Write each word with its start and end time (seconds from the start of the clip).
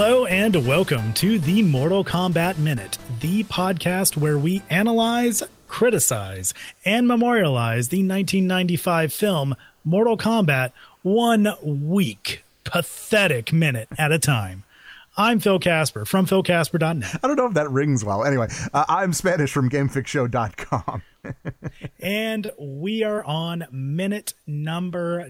Hello 0.00 0.26
and 0.26 0.64
welcome 0.64 1.12
to 1.14 1.40
the 1.40 1.60
Mortal 1.60 2.04
Kombat 2.04 2.56
Minute, 2.56 2.98
the 3.18 3.42
podcast 3.42 4.16
where 4.16 4.38
we 4.38 4.62
analyze, 4.70 5.42
criticize, 5.66 6.54
and 6.84 7.08
memorialize 7.08 7.88
the 7.88 7.96
1995 7.96 9.12
film 9.12 9.56
Mortal 9.82 10.16
Kombat 10.16 10.70
one 11.02 11.52
week, 11.60 12.44
pathetic 12.62 13.52
minute 13.52 13.88
at 13.98 14.12
a 14.12 14.20
time. 14.20 14.62
I'm 15.16 15.40
Phil 15.40 15.58
Casper 15.58 16.04
from 16.04 16.26
philcasper.net. 16.26 17.18
I 17.20 17.26
don't 17.26 17.34
know 17.34 17.46
if 17.46 17.54
that 17.54 17.68
rings 17.68 18.04
well. 18.04 18.24
Anyway, 18.24 18.46
uh, 18.72 18.84
I'm 18.88 19.12
Spanish 19.12 19.50
from 19.50 19.68
GameFixShow.com. 19.68 21.02
and 21.98 22.52
we 22.56 23.02
are 23.02 23.24
on 23.24 23.66
minute 23.72 24.34
number 24.46 25.28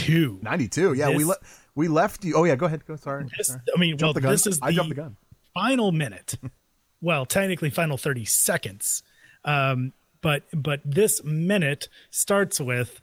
92. 0.00 0.40
92. 0.42 0.92
Yeah, 0.94 1.08
this, 1.08 1.16
we 1.16 1.24
le- 1.24 1.36
we 1.74 1.88
left 1.88 2.24
you. 2.24 2.34
Oh 2.34 2.44
yeah, 2.44 2.56
go 2.56 2.66
ahead. 2.66 2.86
Go. 2.86 2.96
Sorry. 2.96 3.26
This, 3.36 3.48
sorry. 3.48 3.60
I 3.74 3.78
mean, 3.78 3.96
well, 4.00 4.12
this 4.12 4.46
is 4.46 4.58
I 4.62 4.72
jumped 4.72 4.90
the 4.90 4.94
gun. 4.94 5.16
Final 5.54 5.92
minute. 5.92 6.36
well, 7.00 7.26
technically, 7.26 7.70
final 7.70 7.96
30 7.96 8.24
seconds. 8.24 9.02
Um, 9.44 9.92
but 10.20 10.44
but 10.52 10.80
this 10.84 11.22
minute 11.22 11.88
starts 12.10 12.60
with 12.60 13.00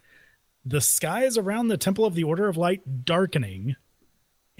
the 0.64 0.80
skies 0.80 1.36
around 1.38 1.68
the 1.68 1.76
Temple 1.76 2.04
of 2.04 2.14
the 2.14 2.24
Order 2.24 2.48
of 2.48 2.56
Light 2.56 3.04
darkening 3.04 3.76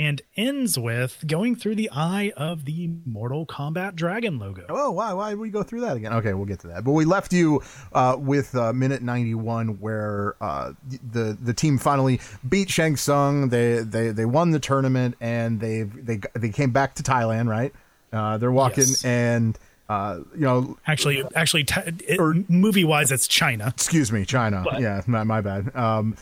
and 0.02 0.20
ends 0.37 0.77
with 0.77 1.23
going 1.29 1.55
through 1.55 1.77
the 1.77 1.88
eye 1.92 2.33
of 2.37 2.65
the 2.65 2.91
Mortal 3.05 3.47
Kombat 3.47 3.95
Dragon 3.95 4.41
logo. 4.41 4.66
Oh, 4.68 4.90
why? 4.90 5.13
Why 5.13 5.35
we 5.35 5.49
go 5.49 5.63
through 5.63 5.82
that 5.82 5.96
again? 5.96 6.13
Okay, 6.15 6.35
we'll 6.35 6.45
get 6.45 6.59
to 6.60 6.66
that. 6.68 6.82
But 6.82 6.90
we 6.90 7.04
left 7.04 7.32
you 7.32 7.63
uh, 7.93 8.16
with 8.18 8.52
uh, 8.57 8.73
minute 8.73 9.01
ninety 9.02 9.37
one, 9.37 9.79
where 9.79 10.35
uh, 10.40 10.73
the 11.12 11.38
the 11.40 11.54
team 11.54 11.79
finally 11.79 12.21
beat 12.49 12.68
Shang 12.68 12.96
Tsung. 12.96 13.51
They 13.51 13.79
they 13.79 14.09
they 14.10 14.24
won 14.24 14.51
the 14.51 14.59
tournament, 14.59 15.15
and 15.21 15.60
they 15.60 15.82
they 15.85 16.21
they 16.34 16.51
came 16.51 16.73
back 16.73 16.96
to 16.96 17.05
Thailand. 17.05 17.49
Right? 17.49 17.73
Uh, 18.12 18.38
they're 18.38 18.52
walking 18.52 18.88
yes. 18.88 19.05
and. 19.05 19.57
Uh, 19.88 20.21
you 20.34 20.40
know, 20.40 20.79
actually, 20.87 21.23
actually, 21.34 21.65
t- 21.65 22.18
movie 22.49 22.84
wise, 22.84 23.12
it's 23.12 23.27
China. 23.29 23.66
Excuse 23.66 24.10
me, 24.10 24.24
China. 24.24 24.62
But, 24.65 24.80
yeah, 24.80 25.02
my, 25.07 25.23
my 25.23 25.43
bad. 25.43 25.74
Um, 25.77 26.16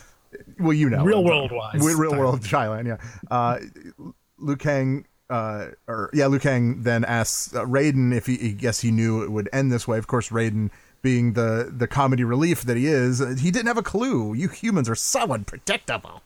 well, 0.61 0.73
you 0.73 0.91
know, 0.91 1.05
real 1.05 1.25
world 1.25 1.53
wise, 1.53 1.81
real 1.81 2.17
world 2.17 2.41
Thailand. 2.43 2.87
Yeah, 2.87 2.97
uh, 3.31 3.59
Liu 4.39 4.57
Kang, 4.57 5.07
uh, 5.29 5.69
or 5.87 6.11
yeah, 6.13 6.27
Liu 6.27 6.39
Kang 6.39 6.83
then 6.83 7.05
asks 7.05 7.55
uh, 7.55 7.65
Raiden 7.65 8.15
if 8.15 8.27
he, 8.27 8.37
he 8.37 8.53
guess 8.53 8.81
he 8.81 8.91
knew 8.91 9.23
it 9.23 9.31
would 9.31 9.49
end 9.53 9.73
this 9.73 9.87
way. 9.89 9.99
Of 9.99 10.07
course, 10.07 10.29
Raiden, 10.31 10.71
being 11.03 11.35
the 11.35 11.73
the 11.75 11.87
comedy 11.87 12.25
relief 12.25 12.63
that 12.63 12.77
he 12.77 12.87
is, 12.87 13.19
he 13.41 13.51
didn't 13.51 13.67
have 13.67 13.79
a 13.79 13.83
clue. 13.83 14.35
You 14.35 14.49
humans 14.49 14.89
are 14.89 14.95
so 14.95 15.33
unpredictable. 15.33 16.23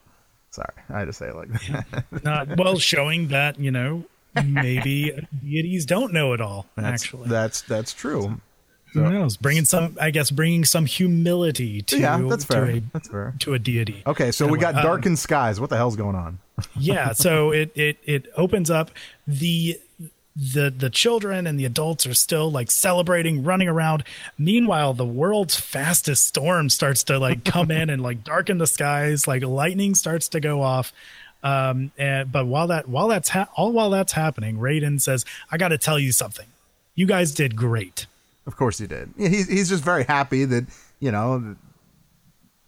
Sorry, 0.51 0.75
I 0.89 1.01
had 1.01 1.07
to 1.07 1.13
say 1.13 1.29
it 1.29 1.35
like 1.35 1.49
that. 1.49 2.25
Not 2.25 2.57
well, 2.57 2.79
showing 2.79 3.29
that 3.29 3.59
you 3.59 3.71
know 3.71 4.05
maybe 4.45 5.13
deities 5.43 5.87
don't 5.87 6.13
know 6.13 6.33
it 6.33 6.41
all. 6.41 6.67
That's, 6.77 7.03
actually, 7.03 7.29
that's 7.29 7.63
that's 7.63 7.93
true. 7.93 8.41
So, 8.95 9.03
Who 9.03 9.11
knows? 9.11 9.37
Bringing 9.37 9.65
some, 9.65 9.99
I 10.01 10.13
guess, 10.13 10.31
bringing 10.31 10.65
some 10.65 10.87
humility 10.87 11.83
to 11.83 11.99
yeah, 11.99 12.17
that's 12.29 12.45
fair. 12.45 12.67
To 12.67 12.77
a, 12.77 12.83
that's 12.93 13.09
fair. 13.09 13.35
To 13.41 13.55
a 13.55 13.59
deity. 13.59 14.05
Okay, 14.07 14.31
so 14.31 14.47
we 14.47 14.57
got 14.57 14.77
darkened 14.77 15.15
um, 15.15 15.17
skies. 15.17 15.59
What 15.59 15.69
the 15.71 15.77
hell's 15.77 15.97
going 15.97 16.15
on? 16.15 16.39
yeah, 16.79 17.13
so 17.13 17.51
it 17.51 17.73
it 17.75 17.99
it 18.05 18.27
opens 18.37 18.71
up 18.71 18.93
the 19.27 19.81
the 20.37 20.71
the 20.71 20.91
children 20.91 21.45
and 21.49 21.59
the 21.59 21.65
adults 21.65 22.07
are 22.07 22.15
still 22.15 22.53
like 22.53 22.71
celebrating 22.71 23.45
running 23.45 23.69
around 23.69 24.03
meanwhile 24.37 24.93
the 24.93 25.07
world's 25.07 25.55
fastest 25.55 26.27
storm 26.27 26.69
starts 26.69 27.05
to 27.05 27.21
like 27.21 27.45
come 27.45 27.71
in 27.71 27.89
and 27.89 28.03
like 28.03 28.25
darken 28.25 28.59
the 28.59 28.67
skies 28.67 29.29
like 29.29 29.45
lightning 29.45 29.95
starts 29.95 30.27
to 30.27 30.41
go 30.41 30.61
off 30.61 30.93
um 31.45 31.93
and 31.97 32.33
but 32.33 32.47
while 32.47 32.67
that 32.67 32.89
while 32.89 33.07
that's 33.07 33.29
ha- 33.29 33.49
all 33.55 33.71
while 33.71 33.91
that's 33.91 34.15
happening 34.15 34.59
raiden 34.59 35.01
says 35.01 35.25
i 35.53 35.57
got 35.57 35.69
to 35.69 35.79
tell 35.79 36.01
you 36.01 36.11
something 36.11 36.47
you 36.97 37.07
guys 37.07 37.31
did 37.31 37.55
great 37.55 38.07
of 38.47 38.57
course 38.57 38.79
he 38.79 38.87
did. 38.87 39.13
He's 39.17 39.49
he's 39.49 39.69
just 39.69 39.85
very 39.85 40.05
happy 40.05 40.45
that 40.45 40.67
you 41.01 41.11
know. 41.11 41.57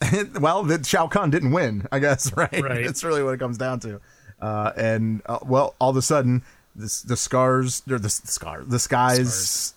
well, 0.40 0.62
that 0.62 0.84
Shao 0.84 1.06
Kahn 1.06 1.30
didn't 1.30 1.52
win. 1.52 1.86
I 1.90 1.98
guess 1.98 2.32
right. 2.36 2.62
Right. 2.62 2.84
That's 2.84 3.02
really 3.02 3.22
what 3.22 3.34
it 3.34 3.38
comes 3.38 3.58
down 3.58 3.80
to. 3.80 4.00
Uh, 4.40 4.72
and 4.76 5.22
uh, 5.26 5.38
well, 5.42 5.74
all 5.80 5.90
of 5.90 5.96
a 5.96 6.02
sudden, 6.02 6.42
this, 6.74 7.02
the 7.02 7.16
scars 7.16 7.82
or 7.88 7.98
the, 7.98 8.02
the 8.02 8.10
scar, 8.10 8.62
the 8.64 8.78
skies. 8.78 9.72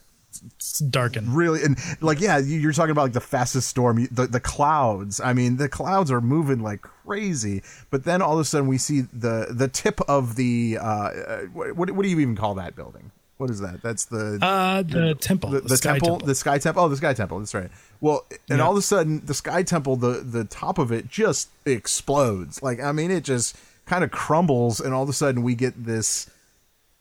darken 0.90 1.34
really 1.34 1.62
and 1.64 1.78
like 2.00 2.22
yeah 2.22 2.38
you're 2.38 2.72
talking 2.72 2.92
about 2.92 3.02
like 3.02 3.14
the 3.14 3.20
fastest 3.20 3.68
storm 3.68 4.08
the, 4.12 4.26
the 4.26 4.40
clouds 4.40 5.20
i 5.20 5.34
mean 5.34 5.58
the 5.58 5.68
clouds 5.68 6.10
are 6.10 6.22
moving 6.22 6.62
like 6.62 6.82
crazy 6.82 7.62
but 7.90 8.06
then 8.06 8.22
all 8.22 8.36
of 8.36 8.40
a 8.40 8.46
sudden 8.46 8.66
we 8.68 8.78
see 8.78 9.02
the 9.02 9.48
the 9.50 9.68
tip 9.68 10.00
of 10.08 10.38
the 10.38 10.78
uh, 10.80 10.86
uh 10.86 11.42
what, 11.48 11.92
what 11.92 12.04
do 12.04 12.08
you 12.08 12.20
even 12.20 12.38
call 12.38 12.56
that 12.56 12.74
building 12.74 13.12
what 13.40 13.50
is 13.50 13.62
that? 13.62 13.82
That's 13.82 14.06
the 14.06 14.38
uh 14.42 14.82
the, 14.82 15.00
the 15.00 15.16
temple, 15.16 15.52
the, 15.52 15.62
the, 15.62 15.70
the 15.70 15.78
temple, 15.78 16.08
temple, 16.10 16.28
the 16.28 16.36
sky 16.36 16.58
temple. 16.58 16.84
Oh, 16.84 16.90
the 16.90 16.98
sky 16.98 17.14
temple. 17.14 17.40
That's 17.40 17.54
right. 17.54 17.72
Well, 18.02 18.26
and 18.50 18.62
all 18.62 18.72
of 18.72 18.78
a 18.78 18.82
sudden, 18.82 19.26
the 19.26 19.34
sky 19.34 19.64
temple, 19.64 19.96
the 19.96 20.20
the 20.20 20.44
top 20.44 20.78
of 20.78 20.92
it 20.92 21.10
just 21.10 21.50
explodes. 21.66 22.62
Like 22.62 22.82
I 22.82 22.92
mean, 22.92 23.12
it 23.12 23.24
just 23.24 23.58
kind 23.86 24.04
of 24.04 24.12
crumbles, 24.12 24.82
and 24.82 24.94
all 24.94 25.04
of 25.04 25.10
a 25.10 25.14
sudden, 25.14 25.42
we 25.42 25.56
get 25.56 25.86
this 25.86 26.30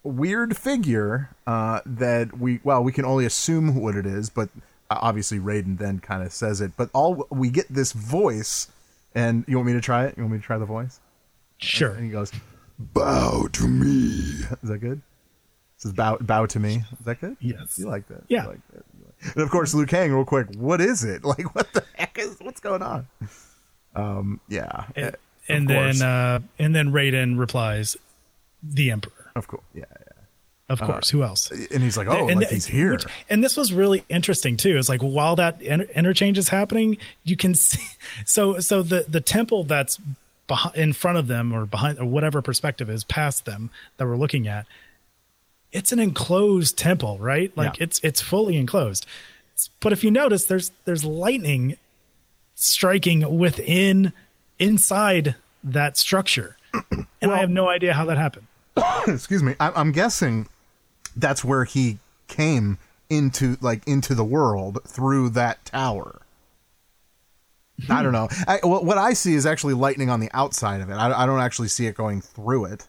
weird 0.05 0.57
figure 0.57 1.31
uh, 1.45 1.81
that 1.85 2.39
we 2.39 2.61
well, 2.63 2.85
we 2.85 2.93
can 2.93 3.05
only 3.05 3.27
assume 3.27 3.75
what 3.75 3.97
it 3.97 4.07
is, 4.07 4.31
but 4.31 4.49
uh, 4.91 4.99
obviously, 5.03 5.41
Raiden 5.41 5.79
then 5.79 5.99
kind 5.99 6.23
of 6.23 6.33
says 6.33 6.61
it. 6.61 6.71
But 6.77 6.89
all 6.93 7.27
we 7.31 7.51
get 7.51 7.67
this 7.69 7.91
voice, 7.91 8.69
and 9.13 9.45
you 9.49 9.57
want 9.57 9.67
me 9.67 9.73
to 9.73 9.81
try 9.81 10.05
it? 10.05 10.17
You 10.17 10.23
want 10.23 10.35
me 10.35 10.39
to 10.39 10.45
try 10.45 10.57
the 10.57 10.67
voice? 10.67 11.01
Sure. 11.59 11.91
And 11.91 12.05
he 12.05 12.11
goes, 12.11 12.31
"Bow 12.79 13.49
to 13.55 13.67
me." 13.67 14.45
Is 14.63 14.69
that 14.69 14.79
good? 14.79 15.03
Says 15.79 15.93
bow 15.93 16.19
bow 16.21 16.47
to 16.47 16.59
me. 16.59 16.83
Is 16.99 17.05
that 17.07 17.21
good? 17.21 17.37
Yes. 17.41 17.79
You 17.79 17.87
like 17.87 18.07
that? 18.09 18.25
Yeah. 18.29 18.47
Like 18.47 18.61
that. 18.75 18.85
And 19.35 19.43
of 19.43 19.51
course, 19.51 19.75
Liu 19.75 19.87
Kang, 19.87 20.13
real 20.13 20.25
quick. 20.25 20.49
What 20.57 20.81
is 20.81 21.03
it? 21.05 21.25
Like, 21.29 21.55
what 21.55 21.73
the 21.73 21.85
heck 21.95 22.19
is? 22.19 22.37
What's 22.41 22.61
going 22.61 22.83
on? 22.83 23.07
Um. 23.95 24.41
Yeah. 24.49 24.85
And, 24.95 25.17
and 25.49 25.69
then 25.69 26.03
uh, 26.03 26.41
and 26.59 26.75
then 26.75 26.93
Raiden 26.93 27.39
replies, 27.39 27.97
"The 28.63 28.91
Emperor." 28.91 29.13
Of 29.35 29.49
course. 29.49 29.65
Yeah. 29.75 29.85
Yeah. 29.91 30.13
Of 30.69 30.81
course. 30.81 31.13
Uh, 31.13 31.17
Who 31.17 31.23
else? 31.23 31.51
And 31.51 31.83
he's 31.83 31.97
like, 31.97 32.09
"Oh, 32.09 32.29
and, 32.29 32.41
like 32.41 32.49
he's 32.51 32.67
here." 32.67 32.93
Which, 32.93 33.07
and 33.31 33.43
this 33.43 33.57
was 33.57 33.73
really 33.73 34.05
interesting 34.09 34.57
too. 34.57 34.77
It's 34.77 34.89
like 34.89 35.01
while 35.01 35.37
that 35.37 35.61
inter- 35.63 35.89
interchange 35.95 36.39
is 36.39 36.49
happening, 36.51 36.99
you 37.25 37.37
can 37.37 37.55
see. 37.55 37.87
So 38.27 38.61
so 38.61 38.83
the 38.83 39.07
the 39.09 39.21
temple 39.21 39.65
that's 39.65 39.99
behind, 40.47 40.77
in 40.77 40.93
front 40.93 41.19
of 41.19 41.27
them 41.27 41.53
or 41.53 41.67
behind 41.67 41.99
or 41.99 42.05
whatever 42.05 42.43
perspective 42.43 42.91
is 42.91 43.05
past 43.05 43.45
them 43.47 43.71
that 43.97 44.07
we're 44.07 44.17
looking 44.17 44.47
at 44.47 44.67
it's 45.73 45.93
an 45.93 45.99
enclosed 45.99 46.79
temple, 46.79 47.19
right? 47.19 47.55
Like 47.57 47.79
yeah. 47.79 47.85
it's 47.85 48.01
it's 48.03 48.21
fully 48.21 48.57
enclosed. 48.57 49.07
But 49.81 49.93
if 49.93 50.05
you 50.05 50.11
notice, 50.11 50.45
there's 50.45 50.73
there's 50.85 51.05
lightning 51.05 51.77
striking 52.55 53.39
within 53.39 54.13
inside 54.59 55.37
that 55.63 55.97
structure, 55.97 56.57
and 56.91 57.07
well, 57.23 57.33
I 57.33 57.39
have 57.39 57.51
no 57.51 57.69
idea 57.69 57.95
how 57.95 58.05
that 58.07 58.17
happened. 58.17 58.47
excuse 59.07 59.43
me. 59.43 59.55
I, 59.61 59.73
I'm 59.75 59.93
guessing 59.93 60.49
that's 61.17 61.45
where 61.45 61.65
he 61.65 61.99
came 62.29 62.79
into 63.11 63.57
like 63.61 63.87
into 63.87 64.15
the 64.15 64.25
world 64.25 64.81
through 64.87 65.31
that 65.31 65.65
tower. 65.65 66.23
I 67.89 68.03
don't 68.03 68.13
know. 68.13 68.29
I, 68.49 68.59
what 68.65 68.99
I 68.99 69.13
see 69.13 69.35
is 69.35 69.47
actually 69.47 69.75
lightning 69.75 70.11
on 70.11 70.19
the 70.19 70.29
outside 70.35 70.81
of 70.81 70.91
it. 70.91 70.95
I, 70.95 71.23
I 71.23 71.27
don't 71.27 71.39
actually 71.39 71.69
see 71.69 71.87
it 71.87 71.95
going 71.95 72.21
through 72.21 72.65
it. 72.67 72.89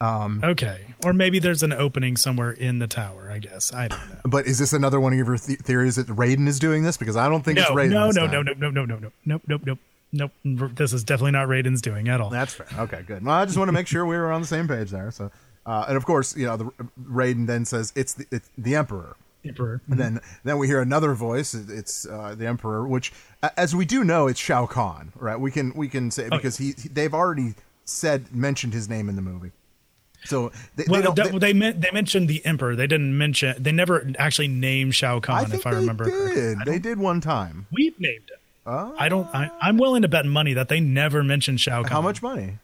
Um, 0.00 0.40
okay, 0.44 0.94
or 1.04 1.12
maybe 1.12 1.38
there's 1.40 1.62
an 1.62 1.72
opening 1.72 2.16
somewhere 2.16 2.52
in 2.52 2.78
the 2.78 2.86
tower. 2.86 3.30
I 3.32 3.38
guess 3.40 3.72
I 3.74 3.88
don't 3.88 4.08
know. 4.08 4.20
But 4.24 4.46
is 4.46 4.58
this 4.58 4.72
another 4.72 5.00
one 5.00 5.12
of 5.12 5.18
your 5.18 5.36
th- 5.36 5.58
theories 5.58 5.96
that 5.96 6.06
Raiden 6.06 6.46
is 6.46 6.58
doing 6.58 6.84
this? 6.84 6.96
Because 6.96 7.16
I 7.16 7.28
don't 7.28 7.44
think 7.44 7.56
no, 7.56 7.62
it's 7.62 7.70
Raiden. 7.72 7.90
No, 7.90 8.10
no, 8.10 8.26
no, 8.26 8.42
no, 8.42 8.52
no, 8.52 8.70
no, 8.70 8.84
no, 8.84 8.84
no, 8.84 8.96
no. 8.98 9.12
nope, 9.24 9.42
nope, 9.48 9.62
nope, 9.64 10.30
nope. 10.44 10.70
This 10.76 10.92
is 10.92 11.02
definitely 11.02 11.32
not 11.32 11.48
Raiden's 11.48 11.82
doing 11.82 12.08
at 12.08 12.20
all. 12.20 12.30
That's 12.30 12.54
fair. 12.54 12.68
Okay, 12.78 13.02
good. 13.06 13.24
Well, 13.24 13.34
I 13.34 13.44
just 13.44 13.58
want 13.58 13.68
to 13.68 13.72
make 13.72 13.88
sure 13.88 14.06
we 14.06 14.16
were 14.16 14.30
on 14.30 14.40
the 14.40 14.46
same 14.46 14.68
page 14.68 14.90
there. 14.90 15.10
So, 15.10 15.32
uh, 15.66 15.86
and 15.88 15.96
of 15.96 16.04
course, 16.06 16.36
you 16.36 16.46
know, 16.46 16.56
the, 16.56 16.70
Raiden 17.02 17.48
then 17.48 17.64
says 17.64 17.92
it's 17.96 18.14
the, 18.14 18.26
it's 18.30 18.48
the 18.56 18.76
Emperor. 18.76 19.16
Emperor. 19.44 19.80
And 19.88 19.98
then 19.98 20.20
then 20.44 20.58
we 20.58 20.68
hear 20.68 20.80
another 20.80 21.14
voice. 21.14 21.54
It's 21.54 22.06
uh, 22.06 22.34
the 22.36 22.46
Emperor, 22.46 22.86
which, 22.86 23.12
as 23.56 23.74
we 23.74 23.84
do 23.84 24.04
know, 24.04 24.28
it's 24.28 24.38
Shao 24.38 24.66
Kahn, 24.66 25.12
right? 25.16 25.38
We 25.38 25.50
can 25.50 25.72
we 25.74 25.88
can 25.88 26.10
say 26.10 26.28
because 26.28 26.58
he 26.58 26.72
they've 26.72 27.14
already 27.14 27.54
said 27.84 28.34
mentioned 28.34 28.74
his 28.74 28.88
name 28.88 29.08
in 29.08 29.16
the 29.16 29.22
movie. 29.22 29.50
So 30.24 30.52
they, 30.76 30.84
well, 30.88 31.12
they, 31.12 31.30
they, 31.30 31.52
they, 31.52 31.72
they, 31.72 31.90
mentioned 31.90 32.28
the 32.28 32.44
emperor. 32.44 32.74
They 32.76 32.86
didn't 32.86 33.16
mention. 33.16 33.54
They 33.62 33.72
never 33.72 34.10
actually 34.18 34.48
named 34.48 34.94
Shao 34.94 35.20
Kahn. 35.20 35.50
I 35.50 35.54
if 35.54 35.66
I 35.66 35.70
remember, 35.70 36.04
did. 36.04 36.58
they 36.66 36.78
did 36.78 36.98
one 36.98 37.20
time. 37.20 37.66
We've 37.72 37.98
named 38.00 38.24
it. 38.28 38.40
Uh, 38.66 38.92
I 38.98 39.08
don't. 39.08 39.26
I, 39.34 39.50
am 39.62 39.78
willing 39.78 40.02
to 40.02 40.08
bet 40.08 40.26
money 40.26 40.54
that 40.54 40.68
they 40.68 40.80
never 40.80 41.22
mentioned 41.22 41.60
Shao 41.60 41.82
Kahn. 41.82 41.92
How 41.92 42.02
much 42.02 42.20
money? 42.20 42.58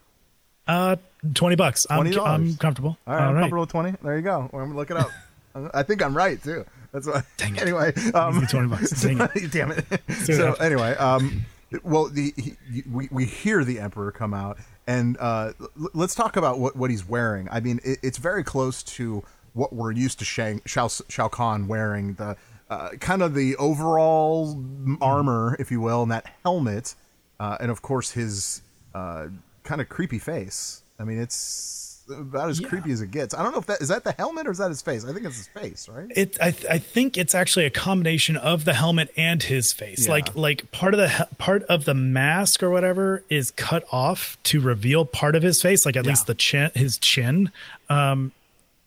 Uh, 0.66 0.96
twenty 1.34 1.56
bucks. 1.56 1.86
$20. 1.90 2.18
I'm, 2.18 2.26
I'm 2.26 2.56
comfortable. 2.56 2.98
All 3.06 3.14
right, 3.14 3.22
All 3.22 3.28
I'm 3.28 3.34
right. 3.34 3.40
comfortable 3.42 3.62
with 3.62 3.70
twenty. 3.70 3.94
There 4.02 4.16
you 4.16 4.22
go. 4.22 4.50
I'm 4.52 4.58
gonna 4.58 4.74
look 4.74 4.90
it 4.90 4.96
up. 4.96 5.10
I 5.74 5.82
think 5.82 6.02
I'm 6.02 6.16
right 6.16 6.42
too. 6.42 6.64
That's 6.92 7.06
why. 7.06 7.22
Dang 7.36 7.56
it. 7.56 7.62
Anyway, 7.62 7.94
um, 8.14 8.46
twenty 8.46 8.68
bucks. 8.68 8.90
Dang 9.02 9.20
it. 9.20 9.50
damn 9.50 9.72
it. 9.72 9.84
so 10.24 10.54
anyway, 10.54 10.94
um, 10.96 11.44
well, 11.82 12.08
the 12.08 12.32
he, 12.36 12.82
we 12.90 13.08
we 13.10 13.24
hear 13.24 13.64
the 13.64 13.80
emperor 13.80 14.10
come 14.12 14.34
out, 14.34 14.58
And 14.86 15.16
uh, 15.18 15.52
l- 15.60 15.90
let's 15.94 16.14
talk 16.14 16.36
about 16.36 16.58
what, 16.58 16.76
what 16.76 16.90
he's 16.90 17.08
wearing. 17.08 17.48
I 17.50 17.60
mean, 17.60 17.80
it, 17.84 17.98
it's 18.02 18.18
very 18.18 18.44
close 18.44 18.82
to 18.82 19.24
what 19.52 19.72
we're 19.72 19.92
used 19.92 20.18
to 20.18 20.24
Shang, 20.24 20.60
Shao, 20.66 20.88
Shao 20.88 21.28
Kahn 21.28 21.68
wearing 21.68 22.14
the 22.14 22.36
uh, 22.68 22.90
kind 23.00 23.22
of 23.22 23.34
the 23.34 23.56
overall 23.56 24.62
armor, 25.00 25.56
if 25.58 25.70
you 25.70 25.80
will, 25.80 26.02
and 26.02 26.10
that 26.10 26.26
helmet, 26.42 26.94
uh, 27.38 27.56
and 27.60 27.70
of 27.70 27.82
course 27.82 28.12
his 28.12 28.62
uh, 28.94 29.28
kind 29.62 29.80
of 29.80 29.88
creepy 29.88 30.18
face. 30.18 30.82
I 30.98 31.04
mean, 31.04 31.18
it's 31.18 31.93
about 32.08 32.50
as 32.50 32.60
Yeah. 32.60 32.68
creepy 32.68 32.92
as 32.92 33.00
it 33.00 33.10
gets. 33.10 33.34
I 33.34 33.42
don't 33.42 33.52
know 33.52 33.58
if 33.58 33.66
that 33.66 33.80
is 33.80 33.88
that 33.88 34.04
the 34.04 34.12
helmet 34.12 34.46
or 34.46 34.50
is 34.50 34.58
that 34.58 34.68
his 34.68 34.82
face. 34.82 35.04
I 35.04 35.12
think 35.12 35.24
it's 35.26 35.36
his 35.38 35.48
face, 35.48 35.88
right? 35.88 36.06
It, 36.16 36.36
I, 36.40 36.50
th- 36.50 36.66
I 36.70 36.78
think 36.78 37.16
it's 37.16 37.34
actually 37.34 37.64
a 37.66 37.70
combination 37.70 38.36
of 38.36 38.64
the 38.64 38.74
helmet 38.74 39.10
and 39.16 39.42
his 39.42 39.72
face. 39.72 40.06
Yeah. 40.06 40.12
Like, 40.12 40.34
like 40.36 40.70
part 40.72 40.94
of 40.94 41.00
the 41.00 41.08
he- 41.08 41.24
part 41.38 41.62
of 41.64 41.84
the 41.84 41.94
mask 41.94 42.62
or 42.62 42.70
whatever 42.70 43.22
is 43.28 43.50
cut 43.52 43.84
off 43.92 44.36
to 44.44 44.60
reveal 44.60 45.04
part 45.04 45.34
of 45.36 45.42
his 45.42 45.60
face, 45.62 45.86
like 45.86 45.96
at 45.96 46.04
Yeah. 46.04 46.10
least 46.10 46.26
the 46.26 46.34
chin, 46.34 46.70
his 46.74 46.98
chin. 46.98 47.50
Um, 47.88 48.32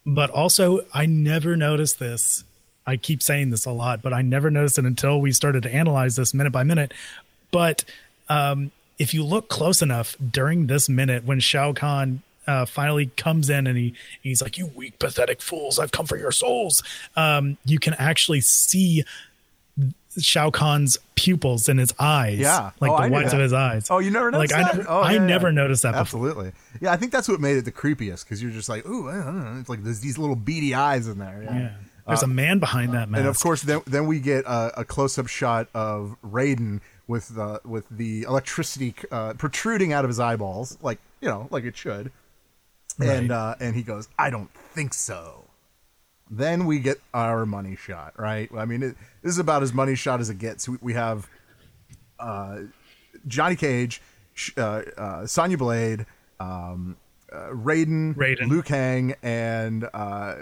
but 0.05 0.29
also, 0.29 0.81
I 0.93 1.05
never 1.05 1.55
noticed 1.57 1.99
this. 1.99 2.43
I 2.85 2.95
keep 2.95 3.21
saying 3.21 3.49
this 3.49 3.65
a 3.65 3.71
lot, 3.71 4.01
but 4.01 4.13
I 4.13 4.21
never 4.21 4.49
noticed 4.49 4.77
it 4.79 4.85
until 4.85 5.19
we 5.19 5.33
started 5.33 5.63
to 5.63 5.73
analyze 5.73 6.15
this 6.15 6.33
minute 6.33 6.51
by 6.51 6.63
minute. 6.63 6.93
But 7.51 7.83
um, 8.29 8.71
if 8.97 9.13
you 9.13 9.23
look 9.25 9.49
close 9.49 9.81
enough 9.81 10.15
during 10.31 10.67
this 10.67 10.87
minute, 10.87 11.25
when 11.25 11.39
Shao 11.41 11.73
Kahn 11.73 12.21
uh, 12.47 12.65
finally 12.65 13.07
comes 13.17 13.49
in 13.49 13.67
and 13.67 13.77
he 13.77 13.93
he's 14.23 14.41
like, 14.41 14.57
"You 14.57 14.67
weak, 14.75 14.97
pathetic 14.99 15.41
fools! 15.41 15.77
I've 15.79 15.91
come 15.91 16.05
for 16.05 16.17
your 16.17 16.31
souls." 16.31 16.81
Um, 17.15 17.57
you 17.65 17.79
can 17.79 17.93
actually 17.95 18.41
see 18.41 19.03
Shao 20.19 20.49
Kahn's 20.49 20.97
pupils 21.15 21.69
in 21.69 21.77
his 21.77 21.93
eyes, 21.99 22.39
Yeah. 22.39 22.71
like 22.79 22.89
Oh, 22.91 23.03
the 23.03 23.09
whites 23.09 23.33
of 23.33 23.39
his 23.39 23.53
eyes. 23.53 23.87
Oh, 23.91 23.99
you 23.99 24.09
never 24.09 24.31
like 24.31 24.49
noticed 24.49 24.55
I 24.55 24.63
that? 24.63 24.77
never, 24.77 24.89
Oh, 24.89 24.99
I 25.01 25.11
yeah, 25.13 25.19
yeah. 25.19 25.25
never 25.27 25.51
noticed 25.51 25.83
that 25.83 25.91
before. 25.91 26.01
Absolutely. 26.01 26.51
Yeah, 26.81 26.91
I 26.91 26.97
think 26.97 27.11
that's 27.11 27.27
what 27.27 27.39
made 27.39 27.57
it 27.57 27.65
the 27.65 27.71
creepiest 27.71 28.23
because 28.23 28.41
you're 28.41 28.51
just 28.51 28.67
like, 28.69 28.87
ooh, 28.87 29.09
I 29.09 29.15
don't 29.23 29.43
know. 29.53 29.59
it's 29.59 29.69
like 29.69 29.83
there's 29.83 29.99
these 29.99 30.17
little 30.17 30.35
beady 30.35 30.73
eyes 30.73 31.07
in 31.07 31.19
there. 31.19 31.41
Yeah. 31.43 31.59
Yeah, 31.59 31.71
there's 32.07 32.23
a 32.23 32.27
man 32.27 32.57
behind 32.59 32.93
that 32.93 33.09
mask, 33.09 33.17
Uh, 33.17 33.19
And 33.19 33.27
of 33.27 33.39
course, 33.39 33.61
then 33.61 33.81
then 33.85 34.07
we 34.07 34.19
get 34.19 34.45
a, 34.45 34.79
a 34.79 34.85
close 34.85 35.19
up 35.19 35.27
shot 35.27 35.67
of 35.75 36.15
Raiden 36.25 36.81
with 37.07 37.35
the 37.35 37.61
with 37.63 37.85
the 37.91 38.23
electricity 38.23 38.95
uh, 39.11 39.33
protruding 39.33 39.93
out 39.93 40.03
of 40.03 40.09
his 40.09 40.19
eyeballs, 40.19 40.77
like 40.81 40.97
you 41.21 41.27
know, 41.27 41.47
like 41.51 41.63
it 41.63 41.77
should. 41.77 42.11
And 42.99 43.31
uh, 43.31 43.55
and 43.59 43.75
he 43.75 43.83
goes, 43.83 44.07
I 44.17 44.29
don't 44.29 44.49
think 44.73 44.93
so. 44.93 45.43
Then 46.29 46.65
we 46.65 46.79
get 46.79 46.99
our 47.13 47.45
money 47.45 47.75
shot, 47.75 48.13
right? 48.17 48.49
I 48.55 48.65
mean, 48.65 48.83
it, 48.83 48.95
this 49.21 49.31
is 49.31 49.39
about 49.39 49.63
as 49.63 49.73
money 49.73 49.95
shot 49.95 50.19
as 50.19 50.29
it 50.29 50.39
gets. 50.39 50.67
We, 50.67 50.77
we 50.81 50.93
have 50.93 51.29
uh, 52.19 52.59
Johnny 53.27 53.55
Cage, 53.55 54.01
uh, 54.57 54.81
uh, 54.97 55.25
Sonya 55.25 55.57
Blade, 55.57 56.05
um, 56.39 56.97
uh, 57.31 57.49
Raiden, 57.51 58.15
Raiden. 58.15 58.49
Liu 58.49 58.61
Kang, 58.61 59.15
and 59.21 59.87
uh, 59.93 60.35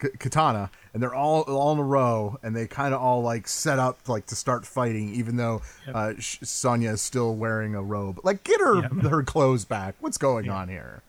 K- 0.00 0.08
Katana, 0.18 0.70
and 0.92 1.02
they're 1.02 1.14
all 1.14 1.42
all 1.42 1.72
in 1.72 1.78
a 1.78 1.84
row, 1.84 2.38
and 2.42 2.56
they 2.56 2.66
kind 2.66 2.92
of 2.94 3.00
all 3.00 3.22
like 3.22 3.46
set 3.46 3.78
up 3.78 4.08
like 4.08 4.26
to 4.26 4.36
start 4.36 4.66
fighting, 4.66 5.14
even 5.14 5.36
though 5.36 5.62
uh, 5.92 6.14
Sonya 6.18 6.90
is 6.92 7.00
still 7.00 7.36
wearing 7.36 7.74
a 7.74 7.82
robe. 7.82 8.20
Like, 8.24 8.42
get 8.44 8.60
her 8.60 8.82
her 9.08 9.22
clothes 9.22 9.64
back. 9.64 9.94
What's 10.00 10.18
going 10.18 10.48
on 10.48 10.68
here? 10.68 11.02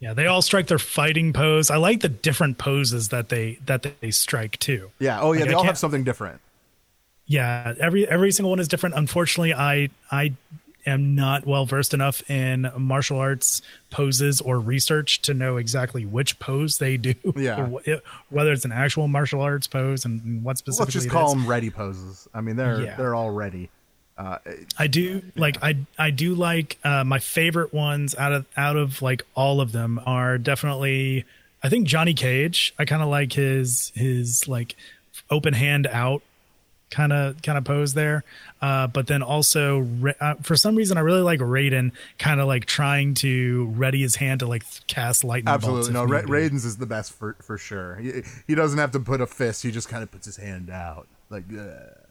Yeah, 0.00 0.12
they 0.14 0.26
all 0.26 0.42
strike 0.42 0.66
their 0.66 0.78
fighting 0.78 1.32
pose. 1.32 1.70
I 1.70 1.76
like 1.76 2.00
the 2.00 2.08
different 2.08 2.58
poses 2.58 3.08
that 3.08 3.28
they 3.28 3.58
that 3.66 3.86
they 4.00 4.10
strike 4.10 4.58
too. 4.58 4.90
Yeah. 4.98 5.20
Oh, 5.20 5.32
yeah. 5.32 5.40
Like, 5.40 5.48
they 5.48 5.54
I 5.54 5.58
all 5.58 5.64
have 5.64 5.78
something 5.78 6.04
different. 6.04 6.40
Yeah, 7.26 7.74
every 7.80 8.06
every 8.06 8.32
single 8.32 8.50
one 8.50 8.60
is 8.60 8.68
different. 8.68 8.96
Unfortunately, 8.96 9.54
I 9.54 9.88
I 10.10 10.34
am 10.84 11.14
not 11.14 11.46
well 11.46 11.64
versed 11.64 11.94
enough 11.94 12.28
in 12.28 12.70
martial 12.76 13.18
arts 13.18 13.62
poses 13.88 14.42
or 14.42 14.60
research 14.60 15.22
to 15.22 15.32
know 15.32 15.56
exactly 15.56 16.04
which 16.04 16.38
pose 16.38 16.76
they 16.76 16.98
do. 16.98 17.14
Yeah. 17.36 17.70
whether 18.28 18.52
it's 18.52 18.66
an 18.66 18.72
actual 18.72 19.08
martial 19.08 19.40
arts 19.40 19.66
pose 19.66 20.04
and 20.04 20.44
what 20.44 20.58
specifically. 20.58 20.84
Let's 20.84 21.04
just 21.04 21.08
call 21.10 21.34
them 21.34 21.46
ready 21.46 21.70
poses. 21.70 22.28
I 22.34 22.42
mean, 22.42 22.56
they're 22.56 22.82
Yeah. 22.82 22.96
they're 22.96 23.14
all 23.14 23.30
ready. 23.30 23.70
I 24.78 24.86
do 24.86 25.22
like 25.36 25.62
I 25.62 25.76
I 25.98 26.10
do 26.10 26.34
like 26.34 26.78
uh, 26.84 27.04
my 27.04 27.18
favorite 27.18 27.72
ones 27.74 28.14
out 28.14 28.32
of 28.32 28.46
out 28.56 28.76
of 28.76 29.02
like 29.02 29.22
all 29.34 29.60
of 29.60 29.72
them 29.72 30.00
are 30.06 30.38
definitely 30.38 31.24
I 31.62 31.68
think 31.68 31.86
Johnny 31.86 32.14
Cage. 32.14 32.74
I 32.78 32.84
kind 32.84 33.02
of 33.02 33.08
like 33.08 33.32
his 33.32 33.92
his 33.94 34.46
like 34.46 34.76
open 35.30 35.54
hand 35.54 35.86
out 35.88 36.22
kind 36.90 37.12
of 37.12 37.42
kind 37.42 37.58
of 37.58 37.64
pose 37.64 37.94
there. 37.94 38.22
Uh, 38.62 38.86
but 38.86 39.08
then 39.08 39.22
also 39.22 39.86
uh, 40.20 40.34
for 40.42 40.54
some 40.54 40.76
reason 40.76 40.96
I 40.96 41.00
really 41.00 41.22
like 41.22 41.40
Raiden 41.40 41.90
kind 42.18 42.40
of 42.40 42.46
like 42.46 42.66
trying 42.66 43.14
to 43.14 43.66
ready 43.74 44.00
his 44.00 44.16
hand 44.16 44.40
to 44.40 44.46
like 44.46 44.62
cast 44.86 45.24
lightning 45.24 45.52
bolts. 45.52 45.88
Absolutely. 45.88 45.92
No, 45.92 46.04
Ra- 46.04 46.22
Raiden's 46.22 46.64
is 46.64 46.76
the 46.76 46.86
best 46.86 47.12
for 47.12 47.34
for 47.42 47.58
sure. 47.58 47.96
He, 47.96 48.22
he 48.46 48.54
doesn't 48.54 48.78
have 48.78 48.92
to 48.92 49.00
put 49.00 49.20
a 49.20 49.26
fist. 49.26 49.62
He 49.64 49.72
just 49.72 49.88
kind 49.88 50.02
of 50.02 50.10
puts 50.12 50.26
his 50.26 50.36
hand 50.36 50.70
out, 50.70 51.08
like, 51.30 51.44
uh, 51.52 52.03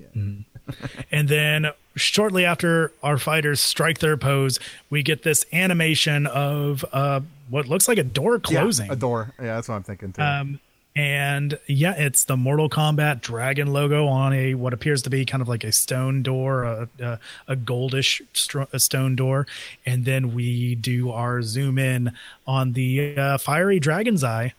yeah. 0.00 0.20
Mm-hmm. 0.20 0.42
And 1.10 1.28
then 1.28 1.66
shortly 1.96 2.44
after 2.44 2.92
our 3.02 3.18
fighters 3.18 3.60
strike 3.60 3.98
their 3.98 4.16
pose, 4.16 4.60
we 4.88 5.02
get 5.02 5.24
this 5.24 5.44
animation 5.52 6.26
of 6.26 6.84
uh, 6.92 7.20
what 7.48 7.66
looks 7.66 7.88
like 7.88 7.98
a 7.98 8.04
door 8.04 8.38
closing. 8.38 8.86
Yeah, 8.86 8.92
a 8.92 8.96
door. 8.96 9.32
Yeah, 9.38 9.56
that's 9.56 9.68
what 9.68 9.74
I'm 9.74 9.82
thinking 9.82 10.12
too. 10.12 10.22
Um, 10.22 10.60
and 10.96 11.58
yeah, 11.66 11.94
it's 11.96 12.24
the 12.24 12.36
Mortal 12.36 12.68
Kombat 12.68 13.20
dragon 13.20 13.72
logo 13.72 14.06
on 14.06 14.32
a 14.32 14.54
what 14.54 14.72
appears 14.72 15.02
to 15.02 15.10
be 15.10 15.24
kind 15.24 15.40
of 15.40 15.48
like 15.48 15.62
a 15.62 15.70
stone 15.70 16.22
door, 16.22 16.64
a, 16.64 16.88
a, 17.00 17.18
a 17.46 17.56
goldish 17.56 18.20
a 18.72 18.80
stone 18.80 19.14
door, 19.14 19.46
and 19.86 20.04
then 20.04 20.34
we 20.34 20.74
do 20.74 21.12
our 21.12 21.42
zoom 21.42 21.78
in 21.78 22.12
on 22.46 22.72
the 22.72 23.16
uh, 23.16 23.38
fiery 23.38 23.78
dragon's 23.78 24.24
eye. 24.24 24.52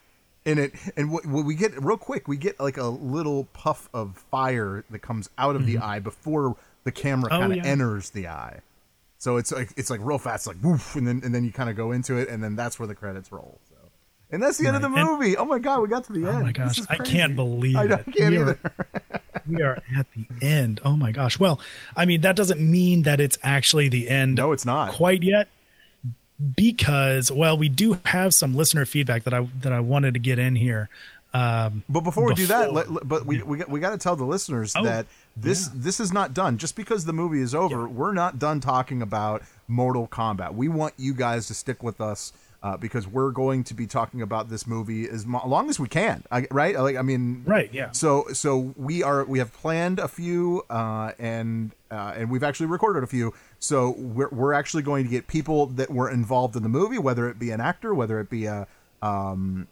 In 0.46 0.58
it, 0.58 0.74
and 0.98 1.12
what, 1.12 1.26
what 1.26 1.46
we 1.46 1.56
get 1.56 1.72
real 1.84 1.98
quick, 1.98 2.28
we 2.28 2.38
get 2.38 2.60
like 2.60 2.78
a 2.78 2.86
little 2.86 3.46
puff 3.54 3.90
of 3.94 4.18
fire 4.32 4.84
that 4.90 5.00
comes 5.00 5.30
out 5.38 5.56
of 5.56 5.66
the 5.66 5.78
eye 5.78 6.00
before 6.00 6.56
the 6.84 6.92
camera 6.92 7.30
Mm-hmm. 7.30 7.36
Oh, 7.36 7.40
kind 7.48 7.52
of 7.60 7.66
yeah. 7.66 7.72
enters 7.72 8.10
the 8.10 8.28
eye. 8.28 8.62
So 9.20 9.38
it's 9.38 9.52
like 9.52 9.70
it's 9.78 9.90
like 9.92 10.00
real 10.04 10.18
fast, 10.18 10.48
like 10.48 10.58
woof, 10.64 10.96
and 10.96 11.08
then 11.08 11.22
and 11.24 11.34
then 11.36 11.44
you 11.44 11.52
kind 11.52 11.70
of 11.70 11.76
go 11.76 11.92
into 11.92 12.16
it, 12.18 12.28
and 12.30 12.44
then 12.44 12.56
that's 12.56 12.80
where 12.80 12.88
the 12.88 12.96
credits 12.96 13.32
roll. 13.32 13.60
So, 13.70 13.76
and 14.32 14.42
that's 14.42 14.58
the 14.58 14.66
end 14.66 14.76
of 14.78 14.82
the 14.82 14.90
Right, 14.90 15.02
and- 15.02 15.10
movie. 15.20 15.38
oh 15.38 15.46
my 15.46 15.60
god, 15.60 15.81
we 15.81 15.88
got 15.90 16.06
to 16.06 16.14
the 16.14 16.19
end. 16.28 16.38
Oh 16.38 16.42
my 16.42 16.52
gosh, 16.52 16.80
I 16.90 16.98
can't 16.98 17.36
believe 17.36 17.76
I, 17.76 17.83
it. 17.86 17.92
I 17.92 17.98
can't 18.12 18.31
We 18.31 18.38
are- 18.38 18.60
we 19.48 19.62
are 19.62 19.83
at 19.95 20.07
the 20.16 20.26
end. 20.45 20.81
Oh 20.83 20.95
my 20.95 21.12
gosh. 21.12 21.38
Well, 21.38 21.60
I 21.95 22.06
mean, 22.06 22.21
that 22.21 22.36
doesn't 22.36 22.60
mean 22.60 23.04
that 23.04 23.19
it's 23.19 23.38
actually 23.44 23.90
the 23.90 24.10
end. 24.10 24.36
No, 24.38 24.54
it's 24.54 24.66
not. 24.66 24.92
quite 24.94 25.21
yet. 25.21 25.50
Because 26.56 27.31
well, 27.31 27.57
we 27.57 27.69
do 27.69 28.00
have 28.06 28.33
some 28.33 28.56
listener 28.56 28.86
feedback 28.86 29.24
that 29.26 29.33
I 29.33 29.48
that 29.62 29.71
I 29.74 29.80
wanted 29.80 30.14
to 30.16 30.19
get 30.19 30.40
in 30.40 30.56
here. 30.56 30.90
Um, 31.33 31.83
But 31.88 32.02
before 32.02 32.26
we 32.26 32.33
do 32.36 32.48
that, 32.48 32.74
let, 32.74 32.92
let- 32.92 33.07
but 33.07 33.26
we 33.26 33.42
we 33.44 33.57
got, 33.60 33.69
we 33.69 33.80
got 33.80 33.92
to 33.92 33.98
tell 33.98 34.16
the 34.16 34.26
listeners 34.26 34.74
Oh, 34.76 34.83
that 34.83 35.06
this 35.38 35.69
this 35.74 36.00
is 36.00 36.12
not 36.12 36.33
done. 36.33 36.57
Just 36.57 36.76
because 36.76 37.06
the 37.06 37.14
movie 37.14 37.42
is 37.42 37.56
over, 37.56 37.88
we're 37.88 38.14
not 38.14 38.38
done 38.40 38.60
talking 38.60 39.02
about 39.02 39.44
Mortal 39.68 40.07
Kombat. 40.07 40.54
We 40.56 40.68
want 40.68 40.94
you 40.98 41.14
guys 41.14 41.48
to 41.48 41.54
stick 41.54 41.83
with 41.83 42.02
us 42.02 42.33
uh, 42.64 42.76
because 42.76 43.07
we're 43.07 43.31
going 43.31 43.64
to 43.66 43.74
be 43.74 43.88
talking 43.88 44.21
about 44.21 44.50
this 44.50 44.68
movie 44.68 45.07
as 45.07 45.26
mo- 45.26 45.42
long 45.48 45.69
as 45.69 45.80
we 45.80 45.88
can. 45.88 46.24
I, 46.31 46.48
right? 46.52 46.78
Like 46.78 46.98
I 46.98 47.02
mean, 47.02 47.44
Right, 47.45 47.74
yeah. 47.74 47.92
So 47.92 48.26
so 48.33 48.74
we 48.76 49.02
are 49.04 49.24
we 49.24 49.40
have 49.40 49.54
planned 49.54 50.00
a 50.00 50.07
few 50.10 50.64
uh, 50.69 51.14
and 51.18 51.71
uh, 51.90 52.14
and 52.18 52.30
we've 52.30 52.44
actually 52.44 52.66
recorded 52.68 53.04
a 53.04 53.07
few. 53.07 53.33
So 53.63 53.91
we're 53.91 54.27
we're 54.30 54.53
actually 54.53 54.81
going 54.83 55.06
to 55.06 55.09
get 55.09 55.27
people 55.27 55.68
that 55.68 55.89
were 55.91 56.09
involved 56.09 56.56
in 56.56 56.63
the 56.63 56.69
movie, 56.69 56.97
whether 56.97 57.30
it 57.30 57.37
be 57.39 57.51
an 57.51 57.61
actor, 57.61 57.94
whether 57.94 58.19
it 58.19 58.30
be 58.30 58.45
a 58.45 58.68
um, 59.03 59.68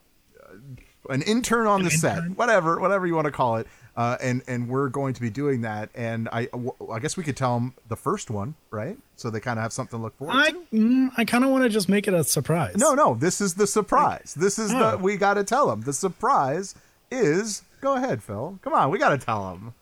an 1.10 1.22
intern 1.24 1.65
on 1.65 1.84
the 1.84 1.89
set, 1.89 2.19
whatever, 2.38 2.79
whatever 2.79 3.08
you 3.08 3.15
want 3.15 3.25
to 3.25 3.31
call 3.31 3.58
it. 3.58 3.67
Uh, 3.98 4.15
and 4.22 4.43
and 4.48 4.69
we're 4.69 4.89
going 4.89 5.13
to 5.15 5.22
be 5.22 5.29
doing 5.31 5.62
that. 5.62 5.89
And 5.96 6.29
I, 6.31 6.48
I 6.89 7.00
guess 7.00 7.17
we 7.17 7.24
could 7.24 7.36
tell 7.36 7.55
them 7.55 7.74
the 7.89 7.96
first 7.98 8.29
one, 8.29 8.53
right? 8.72 8.96
So 9.17 9.29
they 9.31 9.39
kind 9.39 9.58
of 9.60 9.63
have 9.63 9.74
something 9.74 9.98
to 10.00 10.03
look 10.03 10.15
forward 10.17 10.36
I 10.38 10.51
to. 10.51 10.58
mm, 10.72 11.10
I 11.17 11.25
kind 11.25 11.43
of 11.43 11.50
want 11.50 11.63
to 11.63 11.69
just 11.69 11.89
make 11.89 12.08
it 12.08 12.13
a 12.13 12.24
surprise. 12.24 12.75
No, 12.77 12.93
no, 12.93 13.15
this 13.15 13.41
is 13.41 13.55
the 13.55 13.67
surprise. 13.67 14.36
This 14.38 14.58
is 14.60 14.72
Oh. 14.72 14.91
the 14.91 14.98
we 15.00 15.17
got 15.17 15.34
to 15.34 15.43
tell 15.43 15.67
them. 15.67 15.81
The 15.81 15.93
surprise 15.93 16.75
is. 17.12 17.63
Go 17.81 17.96
ahead, 17.96 18.22
Phil. 18.22 18.60
Come 18.62 18.74
on, 18.74 18.91
we 18.91 19.00
got 19.00 19.10
to 19.10 19.17
tell 19.17 19.50
them. 19.50 19.74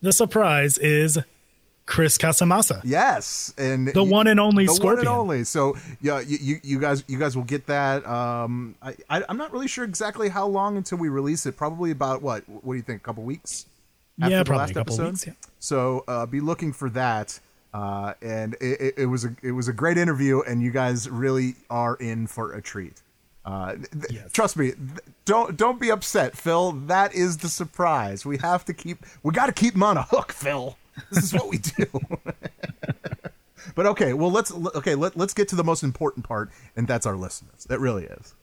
the 0.00 0.12
surprise 0.12 0.78
is 0.78 1.18
Chris 1.86 2.18
Casamassa. 2.18 2.80
Yes, 2.84 3.54
and 3.56 3.88
The 3.88 4.02
one 4.02 4.26
and 4.26 4.40
only 4.40 4.66
the 4.66 4.74
Scorpion. 4.74 4.96
one 4.96 4.98
and 5.06 5.08
only. 5.08 5.44
So 5.44 5.76
yeah, 6.00 6.20
you, 6.20 6.38
you, 6.40 6.60
you 6.62 6.78
guys 6.80 7.04
you 7.06 7.18
guys 7.18 7.36
will 7.36 7.44
get 7.44 7.66
that. 7.66 8.06
Um, 8.06 8.74
I, 8.82 8.96
I 9.08 9.22
I'm 9.28 9.36
not 9.38 9.52
really 9.52 9.68
sure 9.68 9.84
exactly 9.84 10.28
how 10.28 10.46
long 10.46 10.76
until 10.76 10.98
we 10.98 11.08
release 11.08 11.46
it. 11.46 11.56
Probably 11.56 11.90
about 11.92 12.22
what? 12.22 12.42
What 12.48 12.74
do 12.74 12.76
you 12.76 12.82
think? 12.82 13.00
A 13.02 13.04
couple 13.04 13.22
weeks? 13.22 13.66
Yeah, 14.18 14.42
probably 14.44 14.70
a 14.70 14.74
couple 14.74 14.96
weeks, 14.98 15.26
yeah. 15.26 15.34
So 15.60 16.02
uh, 16.08 16.26
be 16.26 16.40
looking 16.40 16.72
for 16.72 16.90
that. 16.90 17.38
Uh, 17.74 18.14
and 18.22 18.54
it, 18.54 18.80
it, 18.80 18.94
it 18.98 19.06
was 19.06 19.24
a 19.26 19.36
it 19.42 19.52
was 19.52 19.68
a 19.68 19.72
great 19.72 19.98
interview, 19.98 20.40
and 20.40 20.62
you 20.62 20.70
guys 20.70 21.08
really 21.10 21.54
are 21.70 21.94
in 21.96 22.26
for 22.26 22.52
a 22.54 22.62
treat. 22.62 23.02
Uh, 23.44 23.74
th- 23.76 23.86
Yes. 24.10 24.32
Trust 24.32 24.56
me, 24.56 24.72
th- 24.72 24.78
don't 25.26 25.56
don't 25.56 25.78
be 25.78 25.90
upset, 25.90 26.36
Phil. 26.36 26.72
That 26.72 27.14
is 27.14 27.36
the 27.38 27.48
surprise. 27.48 28.24
We 28.24 28.38
have 28.38 28.64
to 28.64 28.72
keep 28.74 29.04
we 29.22 29.32
got 29.32 29.46
to 29.46 29.52
keep 29.52 29.74
him 29.74 29.82
on 29.82 29.98
a 29.98 30.02
hook, 30.02 30.32
Phil. 30.32 30.76
This 31.10 31.24
is 31.24 31.34
what 31.34 31.48
we 31.48 31.58
do. 31.58 31.86
but 33.74 33.86
okay, 33.86 34.12
well 34.12 34.30
let's 34.30 34.52
okay 34.52 34.94
let, 34.94 35.16
let's 35.16 35.34
get 35.34 35.48
to 35.48 35.56
the 35.56 35.64
most 35.64 35.82
important 35.82 36.26
part, 36.26 36.50
and 36.74 36.86
that's 36.88 37.06
our 37.06 37.16
listeners. 37.16 37.64
That 37.68 37.80
really 37.80 38.04
is. 38.04 38.34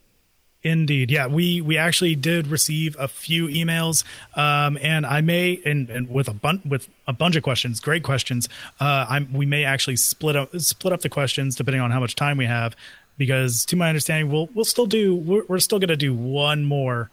Indeed, 0.64 1.12
yeah. 1.12 1.28
We 1.28 1.60
we 1.60 1.78
actually 1.78 2.16
did 2.16 2.48
receive 2.48 2.96
a 2.98 3.10
few 3.10 3.48
emails, 3.48 4.06
um, 4.38 4.78
and 4.82 5.06
I 5.06 5.20
may 5.20 5.62
and, 5.66 5.90
and 5.90 6.10
with 6.10 6.30
a 6.30 6.34
bunch 6.34 6.64
with 6.64 6.88
a 7.06 7.12
bunch 7.12 7.36
of 7.36 7.44
questions, 7.44 7.82
great 7.82 8.04
questions. 8.04 8.48
Uh, 8.80 9.06
I'm 9.10 9.34
we 9.34 9.46
may 9.46 9.66
actually 9.66 9.98
split 9.98 10.38
up 10.38 10.58
split 10.60 10.94
up 10.94 11.02
the 11.02 11.10
questions 11.10 11.58
depending 11.58 11.82
on 11.82 11.92
how 11.92 12.00
much 12.00 12.16
time 12.16 12.38
we 12.38 12.46
have, 12.46 12.78
because 13.18 13.66
to 13.66 13.76
my 13.76 13.90
understanding, 13.90 14.32
we'll 14.32 14.48
we'll 14.54 14.64
still 14.64 14.86
do 14.86 15.16
we're, 15.16 15.44
we're 15.50 15.60
still 15.60 15.80
going 15.80 15.90
to 15.90 15.98
do 15.98 16.14
one 16.14 16.64
more 16.64 17.12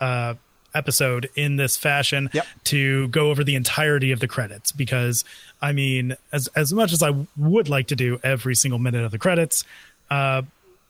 uh, 0.00 0.34
episode 0.74 1.28
in 1.34 1.56
this 1.56 1.76
fashion 1.76 2.30
Yep. 2.32 2.46
to 2.64 3.08
go 3.08 3.30
over 3.30 3.42
the 3.44 3.54
entirety 3.54 4.12
of 4.12 4.20
the 4.20 4.28
credits. 4.28 4.72
Because 4.72 5.24
I 5.62 5.72
mean, 5.72 6.16
as 6.32 6.48
as 6.56 6.72
much 6.72 6.92
as 6.92 7.02
I 7.02 7.12
would 7.36 7.68
like 7.68 7.86
to 7.88 7.96
do 7.96 8.18
every 8.22 8.54
single 8.54 8.78
minute 8.78 9.04
of 9.04 9.10
the 9.10 9.18
credits, 9.18 9.64
uh, 10.10 10.42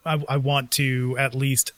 I, 0.06 0.24
I 0.28 0.36
want 0.38 0.70
to 0.72 1.16
at 1.18 1.34
least 1.34 1.72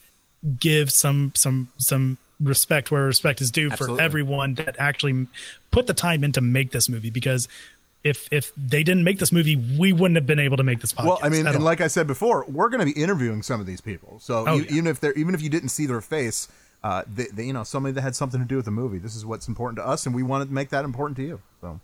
give 0.58 0.90
some 0.90 1.32
some 1.34 1.68
some 1.78 2.18
respect 2.40 2.90
where 2.90 3.04
respect 3.04 3.40
is 3.40 3.50
due 3.52 3.70
Absolutely. 3.70 3.96
for 3.98 4.02
everyone 4.02 4.54
that 4.54 4.74
actually 4.78 5.28
put 5.70 5.86
the 5.86 5.94
time 5.94 6.24
in 6.24 6.32
to 6.32 6.40
make 6.40 6.72
this 6.72 6.88
movie 6.88 7.10
because 7.10 7.46
if 8.02 8.26
if 8.32 8.50
they 8.56 8.82
didn't 8.82 9.04
make 9.04 9.20
this 9.20 9.30
movie 9.30 9.54
we 9.78 9.92
wouldn't 9.92 10.16
have 10.16 10.26
been 10.26 10.40
able 10.40 10.56
to 10.56 10.64
make 10.64 10.80
this 10.80 10.92
podcast 10.92 11.04
Well, 11.06 11.18
I 11.22 11.28
mean, 11.28 11.46
and 11.46 11.56
all. 11.58 11.62
like 11.62 11.80
I 11.80 11.86
said 11.86 12.08
before, 12.08 12.44
we're 12.48 12.68
going 12.68 12.80
to 12.84 12.92
be 12.92 13.00
interviewing 13.00 13.42
some 13.44 13.60
of 13.60 13.66
these 13.66 13.80
people. 13.80 14.18
So 14.20 14.44
Oh, 14.48 14.56
you, 14.56 14.62
yeah. 14.64 14.72
even 14.72 14.86
if 14.88 14.98
they're 14.98 15.12
even 15.12 15.36
if 15.36 15.42
you 15.42 15.48
didn't 15.48 15.68
see 15.68 15.86
their 15.86 16.00
face, 16.00 16.48
uh, 16.84 17.02
they, 17.12 17.26
they, 17.32 17.44
you 17.44 17.52
know, 17.52 17.64
somebody 17.64 17.92
that 17.92 18.00
had 18.00 18.16
something 18.16 18.40
to 18.40 18.46
do 18.46 18.56
with 18.56 18.64
the 18.64 18.70
movie. 18.70 18.98
This 18.98 19.14
is 19.14 19.24
what's 19.24 19.48
important 19.48 19.76
to 19.76 19.86
us, 19.86 20.06
and 20.06 20.14
we 20.14 20.22
want 20.22 20.46
to 20.46 20.52
make 20.52 20.70
that 20.70 20.84
important 20.84 21.16
to 21.18 21.22
you. 21.22 21.40
So 21.60 21.80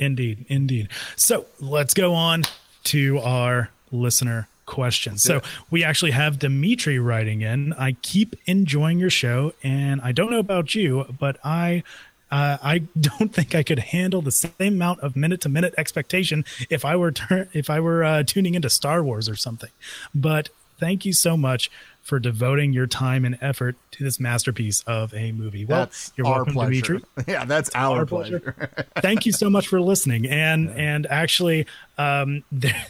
Indeed, 0.00 0.46
indeed. 0.48 0.88
So 1.14 1.44
let's 1.60 1.92
go 1.92 2.14
on 2.14 2.44
to 2.84 3.18
our 3.18 3.70
listener 3.92 4.48
questions. 4.64 5.22
So 5.22 5.36
it. 5.36 5.44
we 5.70 5.84
actually 5.84 6.12
have 6.12 6.38
Dimitri 6.38 6.98
writing 6.98 7.42
in. 7.42 7.74
I 7.74 7.92
keep 8.00 8.34
enjoying 8.46 8.98
your 8.98 9.10
show, 9.10 9.52
and 9.62 10.00
I 10.00 10.12
don't 10.12 10.30
know 10.30 10.38
about 10.38 10.74
you, 10.74 11.14
but 11.18 11.38
I. 11.44 11.84
Uh, 12.32 12.58
I 12.62 12.78
don't 13.00 13.34
think 13.34 13.56
I 13.56 13.64
could 13.64 13.80
handle 13.80 14.22
the 14.22 14.30
same 14.30 14.52
amount 14.60 15.00
of 15.00 15.16
minute 15.16 15.40
to 15.40 15.48
minute 15.48 15.74
expectation 15.76 16.44
if 16.70 16.84
I 16.84 16.94
were 16.94 17.12
if 17.52 17.68
I 17.68 17.80
were 17.80 18.04
uh, 18.04 18.22
tuning 18.22 18.54
into 18.54 18.70
Star 18.70 19.02
Wars 19.02 19.28
or 19.28 19.34
something. 19.34 19.70
But 20.14 20.48
thank 20.78 21.04
you 21.04 21.12
so 21.12 21.36
much 21.36 21.72
for 22.02 22.18
devoting 22.18 22.72
your 22.72 22.86
time 22.86 23.24
and 23.24 23.38
effort 23.40 23.76
to 23.92 24.04
this 24.04 24.18
masterpiece 24.18 24.82
of 24.86 25.14
a 25.14 25.32
movie. 25.32 25.64
Well, 25.64 25.80
that's 25.80 26.12
you're 26.16 26.26
our 26.26 26.36
welcome, 26.44 26.54
pleasure. 26.54 26.98
Dimitri 26.98 27.02
Yeah, 27.28 27.44
that's 27.44 27.70
our, 27.74 27.98
our 27.98 28.06
pleasure. 28.06 28.40
pleasure. 28.40 28.86
Thank 28.96 29.26
you 29.26 29.32
so 29.32 29.48
much 29.50 29.68
for 29.68 29.80
listening. 29.80 30.26
And 30.26 30.70
and 30.70 31.06
actually, 31.06 31.66
um, 31.98 32.42
there 32.52 32.84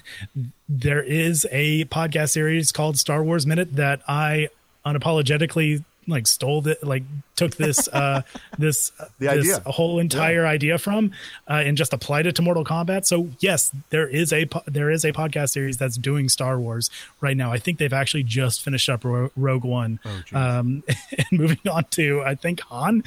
there 0.69 1.02
is 1.02 1.47
a 1.50 1.85
podcast 1.87 2.31
series 2.31 2.73
called 2.73 2.99
Star 2.99 3.23
Wars 3.23 3.47
Minute 3.47 3.75
that 3.76 4.00
I 4.09 4.49
unapologetically 4.87 5.85
like 6.09 6.26
stole 6.26 6.66
it 6.66 6.83
like 6.83 7.02
took 7.37 7.57
this 7.57 7.87
uh 7.92 8.23
this 8.59 8.90
The 9.19 9.26
this 9.28 9.59
idea. 9.59 9.61
whole 9.71 9.99
entire 9.99 10.47
idea 10.47 10.78
from 10.78 11.12
uh, 11.49 11.62
and 11.64 11.76
just 11.76 11.92
applied 11.92 12.26
it 12.26 12.35
to 12.37 12.42
Mortal 12.42 12.64
Kombat. 12.64 13.07
So 13.07 13.28
yes, 13.40 13.71
there 13.90 14.09
is 14.09 14.33
a 14.33 14.47
po- 14.47 14.62
there 14.66 14.90
is 14.90 15.04
a 15.04 15.12
podcast 15.12 15.50
series 15.50 15.76
that's 15.76 15.97
doing 15.97 16.28
Star 16.28 16.59
Wars 16.59 16.90
right 17.21 17.37
now. 17.37 17.52
I 17.52 17.59
think 17.59 17.78
they've 17.78 17.92
actually 17.92 18.23
just 18.25 18.62
finished 18.62 18.88
up 18.88 19.04
Ro- 19.04 19.30
Rogue 19.37 19.64
One, 19.64 20.00
geez. 20.04 20.35
um, 20.35 20.83
and 21.19 21.26
moving 21.33 21.61
on 21.71 21.85
to 21.92 22.23
I 22.23 22.35
think 22.35 22.61
Han, 22.62 23.04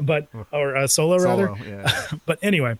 but 0.00 0.28
or 0.52 0.76
uh, 0.76 0.86
Solo, 0.86 1.18
rather. 1.18 1.54
Yeah. 1.66 1.90
But 2.26 2.38
anyway, 2.42 2.78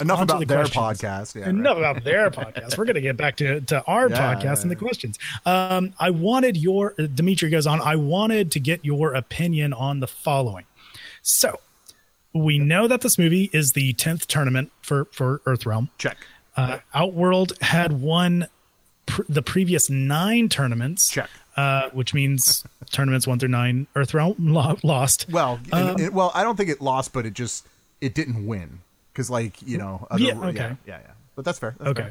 Enough 0.00 0.22
about 0.22 0.40
the 0.40 0.46
their 0.46 0.64
questions. 0.66 1.02
podcast. 1.02 1.34
Yeah, 1.34 1.48
enough 1.48 1.76
about 1.78 2.04
their 2.04 2.30
podcast. 2.30 2.78
We're 2.78 2.84
going 2.84 2.94
to 2.94 3.00
get 3.00 3.16
back 3.16 3.36
to, 3.36 3.60
to 3.62 3.82
our 3.84 4.08
Yeah, 4.10 4.34
podcast 4.34 4.42
yeah, 4.44 4.62
and 4.62 4.70
the 4.70 4.76
questions. 4.76 5.18
Um, 5.44 5.92
I 5.98 6.10
wanted 6.10 6.56
your, 6.56 6.92
Dimitri 6.92 7.50
goes 7.50 7.66
on, 7.66 7.80
I 7.80 7.96
wanted 7.96 8.52
to 8.52 8.60
get 8.60 8.84
your 8.84 9.14
opinion 9.14 9.72
on 9.72 10.00
the 10.00 10.06
following. 10.06 10.66
So 11.22 11.58
we 12.32 12.58
know 12.60 12.86
that 12.86 13.00
this 13.00 13.18
movie 13.18 13.50
is 13.52 13.72
the 13.72 13.92
10th 13.94 14.26
tournament 14.26 14.70
for, 14.82 15.06
for 15.06 15.40
Earthrealm. 15.40 15.88
Check. 15.98 16.16
Uh, 16.56 16.78
Outworld 16.94 17.52
had 17.60 18.00
won 18.00 18.46
pr- 19.06 19.22
the 19.28 19.42
previous 19.42 19.90
nine 19.90 20.48
tournaments. 20.48 21.08
Check. 21.10 21.28
Uh, 21.56 21.88
which 21.90 22.14
means 22.14 22.64
tournaments 22.92 23.26
one 23.26 23.40
through 23.40 23.48
nine, 23.48 23.88
Earthrealm 23.96 24.36
lo- 24.38 24.78
lost. 24.84 25.26
Well, 25.28 25.58
Um, 25.72 25.96
and- 25.96 26.14
well, 26.14 26.30
I 26.34 26.44
don't 26.44 26.54
think 26.54 26.70
it 26.70 26.80
lost, 26.80 27.12
but 27.12 27.26
it 27.26 27.34
just 27.34 27.66
it 28.00 28.14
didn't 28.14 28.46
win 28.46 28.78
because, 29.18 29.30
like 29.30 29.60
you 29.66 29.78
know, 29.78 30.06
other, 30.12 30.22
Yeah, 30.22 30.38
okay. 30.38 30.54
yeah, 30.58 30.74
yeah, 30.86 30.98
yeah. 31.04 31.10
But 31.34 31.44
that's 31.44 31.58
fair. 31.58 31.74
That's 31.78 31.90
Okay. 31.90 32.10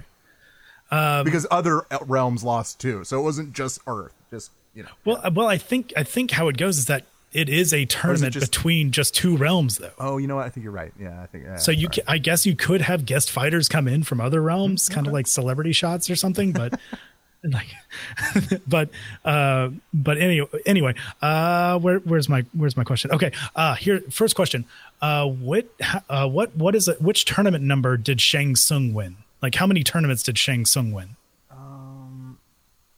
fair. 0.90 1.24
because 1.24 1.48
other 1.50 1.84
realms 2.06 2.44
lost 2.44 2.80
too, 2.82 3.04
so 3.06 3.18
it 3.20 3.24
wasn't 3.24 3.54
just 3.54 3.80
Earth. 3.88 4.14
Just 4.30 4.52
you 4.76 4.84
know. 4.84 4.90
Well, 5.06 5.22
uh, 5.24 5.32
well, 5.34 5.48
I 5.48 5.58
think 5.58 5.94
I 5.96 6.04
think 6.04 6.32
how 6.32 6.50
it 6.50 6.58
goes 6.58 6.78
is 6.78 6.86
that 6.88 7.06
it 7.34 7.48
is 7.50 7.74
a 7.74 7.86
tournament 7.86 8.34
just- 8.34 8.52
between 8.52 8.92
just 8.92 9.16
two 9.16 9.36
realms, 9.38 9.78
though. 9.78 9.92
Oh, 10.00 10.18
you 10.18 10.28
know 10.28 10.36
what? 10.38 10.46
I 10.46 10.50
think 10.50 10.64
you're 10.66 10.72
right. 10.74 10.92
Yeah, 11.00 11.22
I 11.22 11.26
think. 11.28 11.44
Yeah, 11.46 11.58
So 11.58 11.72
you, 11.72 11.90
ca- 11.90 12.04
I 12.08 12.18
guess 12.20 12.46
you 12.46 12.56
could 12.56 12.82
have 12.82 13.06
guest 13.06 13.30
fighters 13.32 13.68
come 13.70 13.88
in 13.88 14.04
from 14.04 14.22
other 14.22 14.42
realms, 14.42 14.88
kind 14.90 15.08
of 15.08 15.14
like 15.14 15.28
celebrity 15.28 15.72
shots 15.74 16.10
or 16.10 16.16
something. 16.16 16.52
But 16.54 16.80
like, 17.52 18.62
but 18.68 18.90
uh, 19.26 19.70
but 19.94 20.18
anyway, 20.18 20.48
anyway, 20.66 20.96
uh, 21.22 21.80
where, 21.80 22.00
where's 22.00 22.30
my 22.30 22.46
where's 22.54 22.78
my 22.78 22.84
question? 22.84 23.12
Okay, 23.12 23.32
uh, 23.56 23.76
here 23.76 24.02
first 24.10 24.36
question. 24.36 24.66
Uh, 25.02 25.28
what 25.28 25.68
uh, 26.10 26.28
what 26.28 26.56
what 26.56 26.76
is 26.76 26.88
it? 26.88 27.02
Which 27.02 27.26
tournament 27.26 27.64
number 27.64 27.98
did 27.98 28.22
Shang 28.22 28.56
Tsung 28.56 28.94
win? 28.94 29.18
Like, 29.42 29.56
how 29.56 29.68
many 29.68 29.84
tournaments 29.84 30.24
did 30.24 30.38
Shang 30.38 30.66
Tsung 30.66 30.92
win? 30.92 31.16
um 31.52 32.38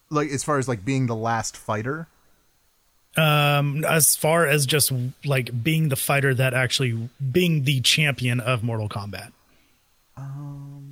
like 0.09 0.29
as 0.29 0.43
far 0.43 0.57
as 0.57 0.67
like 0.67 0.83
being 0.83 1.07
the 1.07 1.15
last 1.15 1.55
fighter. 1.55 2.07
Um, 3.17 3.83
as 3.85 4.15
far 4.15 4.45
as 4.45 4.65
just 4.65 4.93
like 5.25 5.63
being 5.63 5.89
the 5.89 5.95
fighter 5.95 6.33
that 6.35 6.53
actually 6.53 7.09
being 7.31 7.63
the 7.63 7.81
champion 7.81 8.39
of 8.39 8.63
Mortal 8.63 8.87
Kombat. 8.87 9.31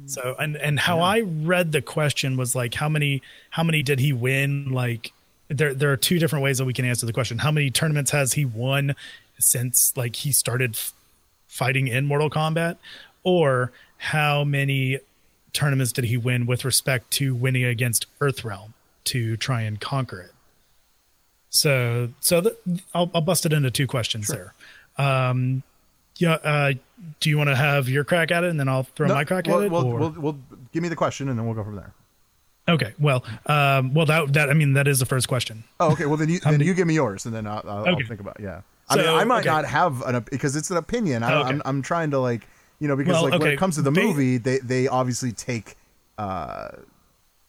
So 0.08 0.36
and 0.40 0.56
and 0.58 0.80
how 0.80 1.00
I 1.00 1.22
read 1.22 1.72
the 1.72 1.82
question 1.82 2.38
was 2.38 2.56
like 2.56 2.74
how 2.74 2.90
many 2.90 3.22
how 3.50 3.64
many 3.64 3.84
did 3.84 4.00
he 4.00 4.14
win? 4.14 4.72
Like 4.72 5.12
there 5.50 5.74
there 5.74 5.92
are 5.92 5.98
two 5.98 6.20
different 6.20 6.44
ways 6.44 6.58
that 6.58 6.66
we 6.66 6.74
can 6.74 6.86
answer 6.86 7.06
the 7.06 7.14
question. 7.14 7.40
How 7.40 7.52
many 7.52 7.70
tournaments 7.70 8.12
has 8.12 8.34
he 8.34 8.46
won 8.46 8.96
since 9.40 9.94
like 9.96 10.16
he 10.16 10.32
started 10.32 10.76
f- 10.76 10.94
fighting 11.48 11.88
in 11.88 12.06
Mortal 12.06 12.30
Kombat, 12.30 12.78
or 13.24 13.72
how 13.98 14.44
many 14.44 15.00
tournaments 15.54 15.92
did 15.92 16.06
he 16.06 16.18
win 16.18 16.46
with 16.46 16.64
respect 16.66 17.12
to 17.12 17.34
winning 17.36 17.64
against 17.64 18.06
Earthrealm 18.20 18.74
to 19.06 19.38
try 19.38 19.62
and 19.62 19.80
conquer 19.80 20.22
it? 20.22 20.32
So, 21.50 22.10
so 22.20 22.42
the, 22.42 22.58
I'll, 22.94 23.10
I'll 23.16 23.22
bust 23.22 23.46
it 23.46 23.54
into 23.54 23.72
two 23.72 23.88
questions 23.88 24.28
there. 24.28 24.54
Um, 24.98 25.64
yeah, 26.20 26.34
uh, 26.34 26.74
do 27.20 27.30
you 27.30 27.38
want 27.38 27.50
to 27.50 27.56
have 27.56 27.88
your 27.90 28.04
crack 28.04 28.32
at 28.32 28.44
it, 28.44 28.50
and 28.50 28.60
then 28.60 28.68
I'll 28.68 28.84
throw 28.84 29.08
my 29.08 29.24
crack 29.24 29.46
well, 29.48 29.60
at 29.60 29.66
it? 29.66 29.72
Well, 29.72 29.86
well, 29.86 30.16
well, 30.18 30.38
give 30.72 30.84
me 30.84 30.90
the 30.90 30.96
question 30.96 31.30
and 31.30 31.38
then 31.38 31.46
we'll 31.46 31.56
go 31.56 31.64
from 31.64 31.76
there. 31.76 31.94
okay. 32.68 32.94
Well, 33.00 33.24
um, 33.46 33.94
well 33.94 34.06
that 34.06 34.34
that 34.34 34.50
I 34.50 34.54
mean 34.54 34.74
that 34.74 34.88
is 34.88 35.00
the 35.00 35.06
first 35.06 35.28
question. 35.28 35.64
Oh, 35.80 35.92
okay. 35.94 36.06
Well, 36.06 36.18
then 36.18 36.30
you 36.30 36.40
then 36.40 36.60
you 36.60 36.74
give 36.74 36.88
me 36.88 36.96
yours, 36.96 37.26
and 37.26 37.34
then 37.36 37.48
I'll, 37.48 37.64
I'll, 37.68 37.88
I'll 37.88 37.96
think 38.08 38.20
about. 38.20 38.40
It. 38.40 38.44
Yeah. 38.44 38.62
I 38.90 38.96
mean, 38.96 39.06
So, 39.06 39.16
I 39.18 39.24
might 39.26 39.40
okay. 39.40 39.50
not 39.50 39.66
have 39.66 40.02
an 40.04 40.24
because 40.32 40.56
it's 40.56 40.72
an 40.72 40.78
opinion. 40.78 41.24
I, 41.24 41.40
Okay. 41.42 41.50
I'm 41.50 41.62
I'm 41.66 41.82
trying 41.82 42.12
to 42.12 42.20
like 42.20 42.48
you 42.80 42.88
know 42.88 42.96
because 42.96 43.14
Well, 43.14 43.30
like 43.30 43.40
when 43.40 43.52
it 43.52 43.58
comes 43.60 43.76
to 43.76 43.82
the 43.82 43.92
ba- 43.92 44.02
movie, 44.02 44.38
they 44.38 44.60
they 44.60 44.88
obviously 44.88 45.32
take 45.32 45.76
uh, 46.18 46.70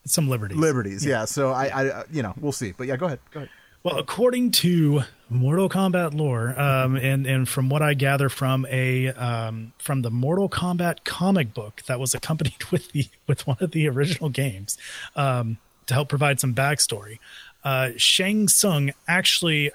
Some 0.05 0.29
liberties. 0.29 0.57
liberties. 0.59 1.05
Yeah. 1.05 1.25
So 1.27 1.51
I 1.53 1.67
I 1.67 2.05
you 2.11 2.23
know 2.23 2.35
we'll 2.41 2.53
see. 2.53 2.73
But 2.73 2.87
yeah, 2.87 2.97
go 2.97 3.07
ahead. 3.07 3.21
Go 3.31 3.41
ahead. 3.41 3.51
Well, 3.89 3.99
according 3.99 4.51
to 4.51 5.05
Mortal 5.31 5.71
Kombat 5.71 6.13
lore, 6.13 6.61
um, 6.61 6.97
and 6.97 7.27
and 7.27 7.49
from 7.49 7.71
what 7.71 7.81
I 7.81 7.95
gather 7.95 8.29
from 8.29 8.67
a 8.69 9.07
um, 9.13 9.73
from 9.79 10.03
the 10.03 10.11
Mortal 10.11 10.47
Kombat 10.51 11.05
comic 11.05 11.55
book 11.55 11.83
that 11.87 11.99
was 11.99 12.13
accompanied 12.13 12.63
with 12.71 12.93
the 12.93 13.09
with 13.27 13.47
one 13.47 13.57
of 13.61 13.71
the 13.71 13.89
original 13.89 14.29
games, 14.29 14.77
um, 15.17 15.57
to 15.87 15.95
help 15.95 16.11
provide 16.11 16.39
some 16.39 16.55
backstory, 16.55 17.19
uh, 17.65 17.93
Shang 17.97 18.49
Tsung 18.49 18.91
actually 19.07 19.71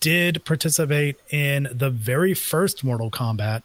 did 0.00 0.44
participate 0.44 1.16
in 1.30 1.66
the 1.72 1.88
very 1.88 2.34
first 2.34 2.84
Mortal 2.84 3.10
Kombat 3.10 3.62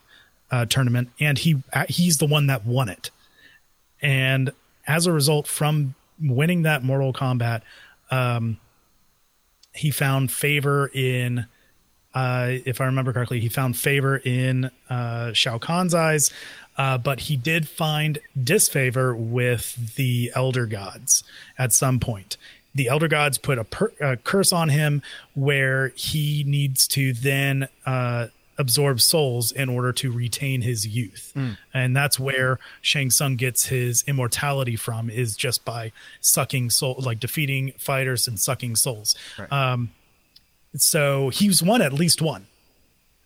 uh, 0.52 0.66
tournament, 0.68 1.10
and 1.20 1.38
he 1.38 1.62
he's 1.90 2.18
the 2.18 2.28
one 2.28 2.48
that 2.48 2.66
won 2.66 2.88
it. 2.88 3.12
And 4.02 4.52
as 4.88 5.06
a 5.06 5.12
result, 5.12 5.48
from 5.48 5.96
winning 6.18 6.62
that 6.62 6.82
Mortal 6.82 7.12
Kombat, 7.12 7.64
um, 8.10 8.58
he 9.74 9.92
found 9.92 10.32
favor 10.32 10.90
in, 10.94 11.46
uh, 12.14 12.48
if 12.66 12.82
I 12.82 12.86
remember 12.86 13.14
correctly, 13.14 13.40
he 13.40 13.50
found 13.50 13.78
favor 13.78 14.18
in 14.18 14.72
uh, 14.90 15.34
Shao 15.34 15.58
Kahn's 15.58 15.94
eyes, 15.94 16.32
uh, 16.78 16.98
but 16.98 17.22
he 17.22 17.36
did 17.38 17.68
find 17.68 18.20
disfavor 18.42 19.16
with 19.16 19.96
the 19.96 20.32
Elder 20.36 20.66
Gods 20.66 21.24
at 21.58 21.74
some 21.74 22.00
point. 22.00 22.38
The 22.74 22.88
Elder 22.88 23.08
Gods 23.08 23.38
put 23.38 23.58
a, 23.58 23.64
per- 23.66 23.94
a 24.00 24.18
curse 24.18 24.54
on 24.54 24.70
him 24.70 25.02
where 25.34 25.90
he 25.96 26.44
needs 26.48 26.88
to 26.90 27.14
then 27.14 27.68
absorb 28.62 29.02
souls 29.02 29.52
in 29.52 29.68
order 29.68 29.92
to 29.92 30.10
retain 30.12 30.62
his 30.62 30.88
youth. 30.88 31.34
And 31.74 31.94
that's 31.98 32.18
where 32.18 32.60
Shang 32.82 33.10
Tsung 33.10 33.36
gets 33.36 33.66
his 33.66 34.06
immortality 34.08 34.78
from 34.78 35.10
is 35.10 35.36
just 35.36 35.66
by 35.66 35.92
sucking 36.22 36.70
soul 36.70 36.96
like 37.00 37.20
defeating 37.20 37.74
fighters 37.78 38.28
and 38.30 38.40
sucking 38.40 38.78
souls. 38.78 39.16
Right. 39.38 39.52
Um 39.52 39.90
so 40.78 41.30
he's 41.30 41.62
won 41.62 41.82
at 41.82 41.92
least 41.92 42.22
one. 42.22 42.48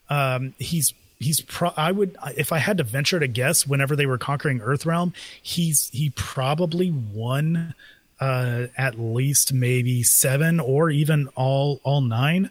Um 0.09 0.55
he's 0.57 0.93
he's 1.19 1.41
pro 1.41 1.71
I 1.77 1.91
would 1.91 2.17
if 2.35 2.51
I 2.51 2.57
had 2.57 2.77
to 2.79 2.83
venture 2.83 3.19
to 3.19 3.27
guess 3.27 3.67
whenever 3.67 3.95
they 3.95 4.07
were 4.07 4.17
conquering 4.17 4.59
Earthrealm, 4.59 5.13
he's 5.41 5.89
he 5.93 6.09
probably 6.15 6.89
won 6.91 7.75
uh 8.19 8.67
at 8.77 8.97
least 8.97 9.53
maybe 9.53 10.01
7 10.01 10.59
or 10.59 10.89
even 10.89 11.27
all 11.35 11.81
all 11.83 12.01
9 12.01 12.49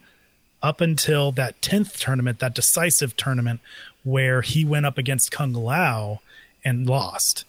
up 0.65 0.81
until 0.81 1.31
that 1.33 1.61
10th 1.61 1.99
tournament, 1.99 2.39
that 2.41 2.55
decisive 2.55 3.17
tournament 3.17 3.61
where 4.03 4.41
he 4.41 4.65
went 4.65 4.87
up 4.87 4.99
against 4.99 5.31
Kung 5.31 5.53
Lao 5.53 6.21
and 6.65 6.87
lost. 6.87 7.45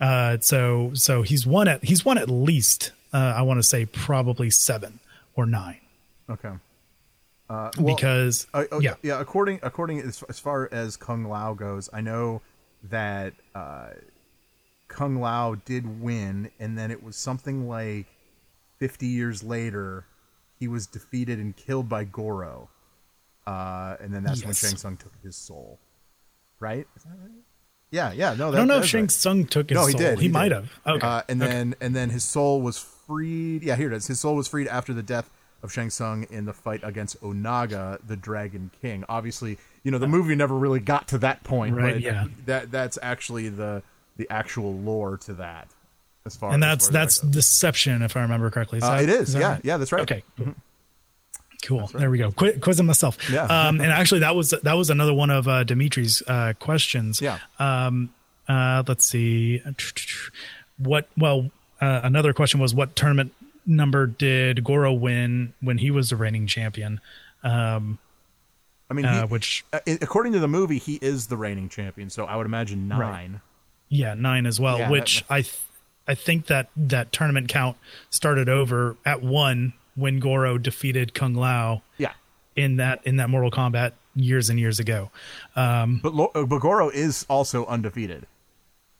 Uh, 0.00 0.36
so 0.40 0.90
so 0.94 1.22
he's 1.22 1.46
won 1.46 1.68
at 1.68 1.84
he's 1.84 2.04
won 2.04 2.18
at 2.18 2.28
least 2.28 2.90
uh, 3.12 3.34
I 3.36 3.42
want 3.42 3.58
to 3.58 3.62
say 3.62 3.86
probably 3.86 4.50
seven 4.50 4.98
or 5.36 5.46
nine 5.46 5.78
Okay. 6.28 6.52
Uh, 7.48 7.70
well, 7.78 7.94
because 7.94 8.46
Uh, 8.54 8.64
oh, 8.72 8.80
yeah 8.80 8.94
yeah. 9.02 9.20
According 9.20 9.60
according 9.62 10.00
as, 10.00 10.22
as 10.28 10.38
far 10.38 10.68
as 10.72 10.96
Kung 10.96 11.24
Lao 11.24 11.54
goes, 11.54 11.90
I 11.92 12.00
know 12.00 12.40
that 12.84 13.34
uh, 13.54 13.90
Kung 14.88 15.20
Lao 15.20 15.54
did 15.54 16.00
win, 16.00 16.50
and 16.58 16.78
then 16.78 16.90
it 16.90 17.02
was 17.02 17.14
something 17.16 17.68
like 17.68 18.06
fifty 18.78 19.06
years 19.06 19.42
later, 19.42 20.06
he 20.62 20.68
was 20.68 20.86
defeated 20.86 21.40
and 21.40 21.56
killed 21.56 21.88
by 21.88 22.04
Goro, 22.04 22.68
uh, 23.48 23.96
and 24.00 24.14
then 24.14 24.22
that's 24.22 24.44
when 24.44 24.54
Shang 24.54 24.76
Tsung 24.76 24.96
took 24.96 25.12
his 25.24 25.34
soul. 25.34 25.80
Right? 26.60 26.86
Right? 27.04 27.16
Yeah, 27.90 28.12
yeah. 28.12 28.34
No, 28.34 28.52
that, 28.52 28.58
I 28.58 28.60
don't 28.60 28.68
know 28.68 28.78
if 28.78 28.86
Shang 28.86 29.02
right. 29.02 29.10
Tsung 29.10 29.44
took 29.46 29.68
his 29.70 29.74
No, 29.76 29.86
he 29.86 29.92
soul. 29.92 30.00
did. 30.00 30.18
He, 30.20 30.28
did. 30.28 30.32
might 30.32 30.52
have. 30.52 30.70
Okay. 30.86 31.04
Uh, 31.04 31.22
and 31.28 31.42
Okay. 31.42 31.52
then 31.52 31.74
and 31.80 31.96
then 31.96 32.10
his 32.10 32.22
soul 32.22 32.62
was 32.62 32.78
freed. 32.78 33.64
Yeah, 33.64 33.74
here 33.74 33.92
it 33.92 33.96
is. 33.96 34.06
His 34.06 34.20
soul 34.20 34.36
was 34.36 34.46
freed 34.46 34.68
after 34.68 34.94
the 34.94 35.02
death 35.02 35.28
of 35.64 35.72
Shang 35.72 35.90
Tsung 35.90 36.24
in 36.30 36.44
the 36.44 36.52
fight 36.52 36.80
against 36.84 37.20
Onaga, 37.22 37.98
the 38.06 38.16
Dragon 38.16 38.70
King. 38.80 39.04
Obviously, 39.08 39.58
you 39.82 39.90
know 39.90 39.98
the 39.98 40.06
movie 40.06 40.36
never 40.36 40.54
really 40.56 40.78
got 40.80 41.08
to 41.08 41.18
that 41.18 41.42
point, 41.42 41.74
Right, 41.74 41.94
but 41.94 42.02
yeah. 42.02 42.26
that 42.46 42.70
that's 42.70 42.98
actually 43.02 43.48
the 43.48 43.82
the 44.16 44.28
actual 44.30 44.72
lore 44.74 45.16
to 45.18 45.34
that. 45.34 45.68
As 46.24 46.36
far 46.36 46.52
and 46.52 46.62
that's 46.62 46.86
as 46.86 46.92
that's 46.92 47.18
that 47.20 47.30
deception, 47.32 48.02
if 48.02 48.16
I 48.16 48.20
remember 48.22 48.48
correctly. 48.50 48.80
Uh, 48.80 48.90
that- 48.90 49.02
it 49.04 49.08
is. 49.10 49.32
that 49.32 49.40
Yeah, 49.40 49.48
right? 49.52 49.60
yeah, 49.64 49.76
that's 49.76 49.92
right. 49.92 50.02
Okay. 50.02 50.22
Cool. 51.64 51.86
There 51.94 52.10
we 52.10 52.18
go. 52.18 52.32
Qu- 52.32 52.58
quizzing 52.58 52.86
myself. 52.86 53.16
Yeah. 53.30 53.44
Um, 53.44 53.80
and 53.80 53.92
actually, 53.92 54.20
that 54.20 54.34
was 54.34 54.50
that 54.50 54.74
was 54.74 54.90
another 54.90 55.14
one 55.14 55.30
of 55.30 55.46
uh, 55.46 55.62
Dimitri's 55.64 56.20
uh, 56.26 56.54
questions. 56.58 57.20
Yeah. 57.20 57.38
Um, 57.60 58.12
uh, 58.48 58.82
let's 58.88 59.06
see. 59.06 59.62
What? 60.78 61.08
Well, 61.16 61.50
uh, 61.80 62.00
another 62.02 62.32
question 62.32 62.58
was 62.58 62.74
what 62.74 62.96
tournament 62.96 63.32
number 63.64 64.08
did 64.08 64.64
Goro 64.64 64.92
win 64.92 65.54
when 65.60 65.78
he 65.78 65.92
was 65.92 66.10
the 66.10 66.16
reigning 66.16 66.48
champion? 66.48 67.00
Um, 67.44 67.98
I 68.90 68.94
mean, 68.94 69.04
he, 69.06 69.10
uh, 69.18 69.26
which 69.28 69.64
uh, 69.72 69.78
according 69.86 70.32
to 70.32 70.40
the 70.40 70.48
movie, 70.48 70.78
he 70.78 70.96
is 70.96 71.28
the 71.28 71.36
reigning 71.36 71.68
champion. 71.68 72.10
So 72.10 72.24
I 72.24 72.34
would 72.34 72.46
imagine 72.46 72.88
nine. 72.88 73.40
yeah, 73.88 74.14
nine 74.14 74.46
as 74.46 74.58
well. 74.58 74.78
Yeah, 74.78 74.90
which 74.90 75.24
I 75.30 75.42
th- 75.42 75.60
I 76.08 76.14
think 76.14 76.46
that 76.46 76.68
that 76.76 77.12
tournament 77.12 77.48
count 77.48 77.76
started 78.10 78.48
over 78.48 78.96
at 79.04 79.22
one 79.22 79.72
when 79.94 80.18
Goro 80.20 80.58
defeated 80.58 81.14
Kung 81.14 81.34
Lao 81.34 81.82
Yeah, 81.98 82.12
in 82.56 82.76
that 82.76 83.00
in 83.04 83.16
that 83.16 83.30
Mortal 83.30 83.50
Kombat 83.50 83.92
years 84.14 84.50
and 84.50 84.58
years 84.58 84.78
ago. 84.78 85.10
Um, 85.56 86.00
but 86.02 86.14
Lo- 86.14 86.30
but 86.34 86.58
Goro 86.60 86.88
is 86.90 87.24
also 87.28 87.64
undefeated. 87.66 88.26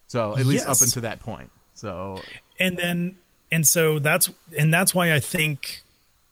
So 0.07 0.37
at 0.37 0.47
least 0.47 0.67
Yes. 0.67 0.81
up 0.81 0.85
until 0.87 1.03
that 1.03 1.21
point. 1.21 1.51
So 1.75 2.21
and 2.61 2.77
then 2.77 3.17
and 3.51 3.67
so 3.67 3.99
that's 3.99 4.31
and 4.59 4.73
that's 4.73 4.95
why 4.95 5.13
I 5.13 5.21
think 5.21 5.83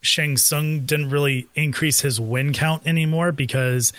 Shang 0.02 0.36
Tsung 0.36 0.80
didn't 0.86 1.10
really 1.10 1.48
increase 1.54 2.00
his 2.00 2.20
win 2.20 2.52
count 2.52 2.86
anymore 2.86 3.32
because 3.32 3.92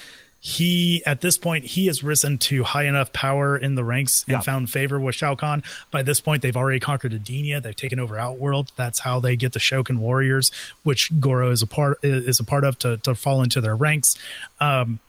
he 0.43 1.03
at 1.05 1.21
this 1.21 1.37
point 1.37 1.63
he 1.65 1.85
has 1.85 2.03
risen 2.03 2.39
to 2.39 2.63
high 2.63 2.85
enough 2.85 3.13
power 3.13 3.55
in 3.55 3.75
the 3.75 3.83
ranks 3.83 4.23
and 4.27 4.33
Yeah. 4.37 4.39
found 4.41 4.71
favor 4.71 4.99
with 4.99 5.13
Shao 5.13 5.35
Kahn. 5.35 5.61
By 5.91 6.01
this 6.01 6.19
point, 6.19 6.41
they've 6.41 6.57
already 6.57 6.79
conquered 6.79 7.11
Edenia. 7.13 7.61
They've 7.61 7.75
taken 7.75 7.99
over 7.99 8.17
Outworld. 8.17 8.71
That's 8.75 9.01
how 9.01 9.19
they 9.19 9.35
get 9.35 9.53
the 9.53 9.59
Shokan 9.59 9.97
warriors, 9.97 10.51
which 10.81 11.11
Goro 11.19 11.51
is 11.51 11.61
a 11.61 11.67
part 11.67 11.99
is 12.03 12.39
a 12.39 12.43
part 12.43 12.63
of 12.63 12.79
to 12.79 12.97
to 12.97 13.13
fall 13.13 13.43
into 13.43 13.61
their 13.61 13.75
ranks. 13.75 14.15
Um, 14.59 14.99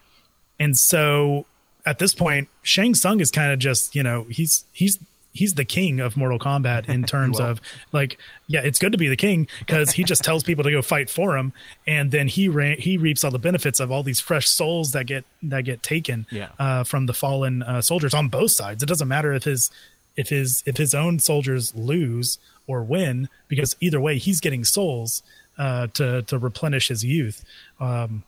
and 0.60 0.76
so 0.76 1.46
at 1.86 1.98
this 1.98 2.12
point, 2.14 2.48
Shang 2.62 2.94
Tsung 2.94 3.20
is 3.20 3.30
kind 3.30 3.52
of 3.54 3.58
just 3.58 3.94
you 3.94 4.02
know 4.02 4.24
he's 4.28 4.64
he's 4.72 4.98
he's 5.32 5.54
the 5.54 5.64
king 5.64 5.98
of 6.00 6.16
Mortal 6.16 6.38
Kombat 6.38 6.88
in 6.88 7.02
terms 7.16 7.40
of 7.40 7.60
like 7.92 8.18
yeah, 8.46 8.60
it's 8.60 8.78
good 8.78 8.92
to 8.92 8.98
be 8.98 9.08
the 9.08 9.16
king 9.16 9.48
because 9.60 9.92
he 9.92 10.04
just 10.04 10.22
tells 10.22 10.42
people 10.42 10.62
to 10.64 10.70
go 10.70 10.82
fight 10.82 11.08
for 11.10 11.36
him, 11.36 11.52
and 11.86 12.10
then 12.10 12.28
he 12.28 12.48
re- 12.48 12.76
he 12.78 12.96
reaps 12.98 13.24
all 13.24 13.30
the 13.30 13.38
benefits 13.38 13.80
of 13.80 13.90
all 13.90 14.02
these 14.02 14.20
fresh 14.20 14.48
souls 14.48 14.92
that 14.92 15.06
get 15.06 15.24
that 15.42 15.64
get 15.64 15.82
taken 15.82 16.26
Yeah. 16.30 16.48
uh, 16.58 16.84
from 16.84 17.06
the 17.06 17.14
fallen 17.14 17.62
uh, 17.62 17.80
soldiers 17.82 18.14
on 18.14 18.28
both 18.28 18.50
sides. 18.52 18.82
It 18.82 18.86
doesn't 18.86 19.08
matter 19.08 19.32
if 19.32 19.44
his 19.44 19.70
if 20.16 20.28
his 20.28 20.62
if 20.66 20.76
his 20.76 20.94
own 20.94 21.18
soldiers 21.18 21.74
lose 21.74 22.38
or 22.66 22.82
win 22.82 23.28
because 23.48 23.74
either 23.80 24.00
way 24.00 24.18
he's 24.18 24.40
getting 24.40 24.64
souls 24.64 25.22
uh, 25.58 25.86
to 25.94 26.22
to 26.22 26.38
replenish 26.38 26.88
his 26.88 27.04
youth. 27.04 27.44
Um, 27.80 28.22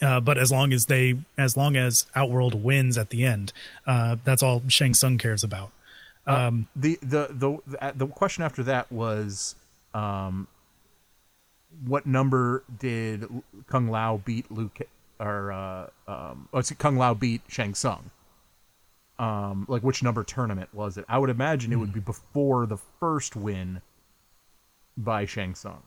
uh, 0.00 0.18
but 0.18 0.36
as 0.36 0.50
long 0.50 0.72
as 0.72 0.86
they, 0.86 1.14
as 1.38 1.56
long 1.56 1.76
as 1.76 2.06
Outworld 2.16 2.64
wins 2.64 2.98
at 2.98 3.10
the 3.10 3.24
end, 3.24 3.52
uh, 3.86 4.16
that's 4.24 4.42
all 4.42 4.60
Shang 4.66 4.94
Tsung 4.94 5.16
cares 5.16 5.44
about. 5.44 5.70
Um, 6.26 6.68
the 6.76 6.98
the 7.02 7.28
the 7.30 7.58
the, 7.66 7.92
the 7.96 8.06
question 8.06 8.44
after 8.44 8.62
that 8.64 8.90
was 8.92 9.56
um 9.92 10.46
what 11.86 12.06
number 12.06 12.62
did 12.78 13.26
Kung 13.66 13.88
Lao 13.88 14.18
beat 14.18 14.50
Luke 14.50 14.78
or 15.18 15.50
uh 15.52 15.86
um 16.06 16.48
oh, 16.52 16.58
it's 16.58 16.70
Kung 16.72 16.96
Lao 16.96 17.14
beat 17.14 17.42
Shang 17.48 17.74
Tsung? 17.74 18.10
Um 19.18 19.66
like 19.68 19.82
which 19.82 20.02
number 20.02 20.22
tournament 20.22 20.70
was 20.72 20.96
it? 20.96 21.04
I 21.08 21.18
would 21.18 21.30
imagine 21.30 21.72
it 21.72 21.76
would 21.76 21.92
be 21.92 22.00
before 22.00 22.66
the 22.66 22.76
first 23.00 23.34
win 23.34 23.80
by 24.96 25.24
Shang 25.26 25.54
Tsung. 25.54 25.82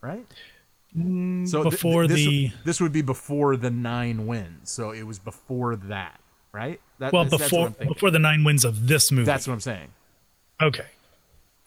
Right? 0.00 0.26
So 0.30 0.98
th- 0.98 1.06
Mm, 1.06 1.70
before 1.70 2.06
this, 2.06 2.16
the- 2.16 2.50
this 2.64 2.80
would 2.80 2.92
be 2.92 3.02
before 3.02 3.56
the 3.56 3.70
nine 3.70 4.26
wins. 4.26 4.70
So 4.70 4.92
it 4.92 5.02
was 5.02 5.18
before 5.18 5.74
that 5.76 6.20
right 6.56 6.80
that, 6.98 7.12
well, 7.12 7.24
that's- 7.24 7.40
that's 7.40 7.50
before 7.52 7.74
I'm 7.80 7.88
before 7.88 8.10
the 8.10 8.18
nine 8.18 8.42
wins 8.44 8.64
of 8.64 8.86
this 8.88 9.12
movie. 9.12 9.26
that's 9.26 9.46
what 9.46 9.52
I'm 9.54 9.60
saying 9.60 9.88
okay. 10.62 10.86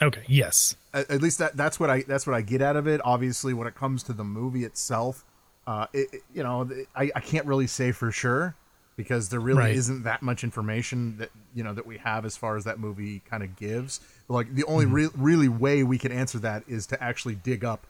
Okay. 0.01 0.23
Yes. 0.27 0.75
at, 0.93 1.11
at 1.11 1.21
least 1.21 1.39
that 1.39 1.55
that's 1.57 1.77
what 1.79 1.89
I 1.89 2.01
that's 2.03 2.25
what 2.25 2.33
I 2.35 2.41
get 2.41 2.61
out 2.61 2.75
of 2.77 2.87
it. 2.87 3.01
Obviously, 3.03 3.53
when 3.53 3.67
it 3.67 3.75
comes 3.75 4.01
to 4.03 4.13
the 4.13 4.23
movie 4.23 4.63
itself, 4.63 5.25
uh, 5.67 5.87
it, 5.93 6.07
it- 6.13 6.21
you 6.33 6.41
know, 6.41 6.67
I, 6.95 7.11
I 7.13 7.19
can't 7.19 7.45
really 7.45 7.67
say 7.67 7.91
for 7.91 8.09
sure 8.09 8.55
because 8.95 9.27
there 9.29 9.41
really 9.41 9.59
Right. 9.59 9.75
isn't 9.75 10.03
that 10.03 10.21
much 10.21 10.43
information 10.45 11.17
that 11.17 11.29
you 11.53 11.63
know 11.65 11.73
that 11.73 11.85
we 11.85 11.97
have 11.97 12.25
as 12.25 12.37
far 12.37 12.55
as 12.55 12.63
that 12.63 12.79
movie 12.79 13.21
kind 13.29 13.43
of 13.43 13.57
gives. 13.57 13.99
Like 14.29 14.55
the 14.55 14.63
only 14.65 14.85
re- 14.85 15.09
really 15.17 15.49
way 15.49 15.83
we 15.83 15.97
can 15.97 16.11
answer 16.13 16.39
that 16.39 16.63
is 16.67 16.87
to 16.87 17.03
actually 17.03 17.35
dig 17.35 17.65
up 17.65 17.85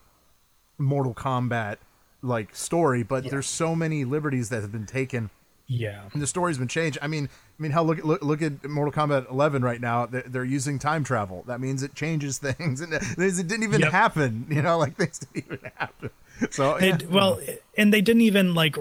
Mortal 0.78 1.14
Kombat 1.14 1.76
like 2.22 2.54
story, 2.56 3.02
but 3.04 3.30
there's 3.30 3.46
so 3.48 3.74
many 3.76 4.04
liberties 4.04 4.48
that 4.50 4.62
have 4.62 4.72
been 4.72 4.86
taken 4.86 5.30
Yeah. 5.72 6.02
and 6.12 6.20
the 6.20 6.26
story's 6.26 6.58
been 6.58 6.66
changed. 6.66 6.98
I 7.00 7.06
mean, 7.06 7.28
I 7.58 7.62
mean, 7.62 7.70
how 7.70 7.84
look 7.84 7.98
at 7.98 8.04
look, 8.04 8.22
look 8.22 8.42
at 8.42 8.64
Mortal 8.68 8.92
Kombat 8.92 9.30
11 9.30 9.62
right 9.62 9.80
now. 9.80 10.06
They're, 10.06 10.22
they're 10.26 10.44
using 10.44 10.80
time 10.80 11.04
travel. 11.04 11.44
That 11.46 11.60
means 11.60 11.84
it 11.84 11.94
changes 11.94 12.38
things, 12.46 12.80
and 12.80 12.92
it 12.92 13.02
it 13.18 13.46
didn't 13.46 13.62
even 13.62 13.80
Yep. 13.82 13.92
happen. 13.92 14.46
You 14.50 14.62
know, 14.62 14.78
like 14.78 14.96
things 14.98 15.20
didn't 15.20 15.44
even 15.46 15.70
happen. 15.76 16.10
So 16.50 16.76
yeah. 16.80 16.96
They, 16.96 17.06
well, 17.06 17.38
and 17.78 17.92
they 17.94 18.00
didn't 18.00 18.22
even 18.22 18.54
like. 18.54 18.76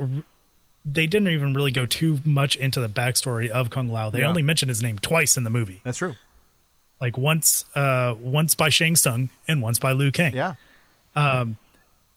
They 0.85 1.05
didn't 1.05 1.27
even 1.27 1.53
really 1.53 1.71
go 1.71 1.85
too 1.85 2.19
much 2.25 2.55
into 2.55 2.79
the 2.79 2.89
backstory 2.89 3.49
of 3.49 3.69
Kung 3.69 3.89
Lao. 3.89 4.09
They 4.09 4.19
Yeah. 4.21 4.29
only 4.29 4.41
mentioned 4.41 4.69
his 4.69 4.81
name 4.81 4.97
twice 4.97 5.37
in 5.37 5.43
the 5.43 5.49
movie, 5.51 5.81
that's 5.83 5.97
true. 5.99 6.15
like 7.01 7.17
once, 7.17 7.65
uh, 7.75 8.15
once 8.19 8.55
by 8.55 8.69
Shang 8.69 8.95
Tsung 8.95 9.29
and 9.47 9.61
once 9.61 9.77
by 9.77 9.91
Liu 9.91 10.11
Kang. 10.11 10.33
Yeah, 10.33 10.55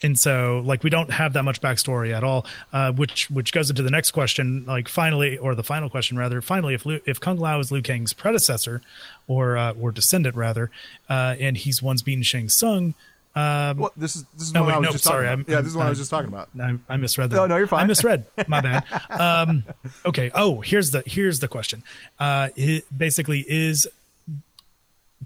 and 0.02 0.18
so 0.18 0.62
like 0.64 0.82
we 0.82 0.90
don't 0.90 1.10
have 1.10 1.32
that 1.32 1.42
much 1.44 1.60
backstory 1.60 2.12
at 2.12 2.24
all 2.24 2.44
uh, 2.72 2.90
which 2.92 3.30
which 3.30 3.52
goes 3.52 3.70
into 3.70 3.82
the 3.82 3.90
next 3.90 4.10
question 4.10 4.64
like 4.66 4.88
finally 4.88 5.38
or 5.38 5.54
the 5.54 5.62
final 5.62 5.88
question 5.88 6.16
rather 6.18 6.40
finally 6.40 6.74
if 6.74 6.84
Liu, 6.86 7.00
if 7.06 7.20
kung 7.20 7.38
lao 7.38 7.58
is 7.60 7.70
liu 7.70 7.82
kang's 7.82 8.12
predecessor 8.12 8.82
or 9.28 9.56
uh, 9.56 9.72
or 9.80 9.92
descendant 9.92 10.34
rather 10.36 10.70
uh, 11.08 11.36
and 11.38 11.56
he's 11.58 11.82
once 11.82 12.02
beaten 12.02 12.22
shang 12.22 12.48
Tsung. 12.48 12.94
well, 13.34 13.90
this 13.96 14.16
is 14.16 14.24
this 14.34 14.48
is 14.48 14.52
no, 14.52 14.60
what 14.62 14.68
wait, 14.68 14.74
I 14.74 14.78
was 14.78 14.86
no, 14.86 14.92
just 14.92 15.04
sorry, 15.04 15.24
talking 15.26 15.28
I'm- 15.28 15.40
about. 15.40 15.52
yeah, 15.52 15.60
this 15.62 15.70
is 15.70 15.76
what 15.76 15.86
I 15.86 15.88
was 15.88 15.98
I'm- 15.98 16.02
just 16.02 16.10
talking 16.10 16.28
about. 16.28 16.48
I, 16.60 16.94
I 16.94 16.96
misread 16.98 17.30
that. 17.30 17.36
No, 17.36 17.46
no, 17.46 17.56
you're 17.56 17.66
fine. 17.66 17.80
I 17.84 17.86
misread. 17.86 18.26
My 18.46 18.60
bad. 18.60 18.84
Um, 19.10 19.64
okay. 20.04 20.30
Oh, 20.34 20.60
here's 20.60 20.90
the 20.90 21.02
here's 21.06 21.38
the 21.38 21.48
question. 21.48 21.82
Uh, 22.18 22.48
it 22.56 22.84
basically 22.96 23.46
is 23.48 23.86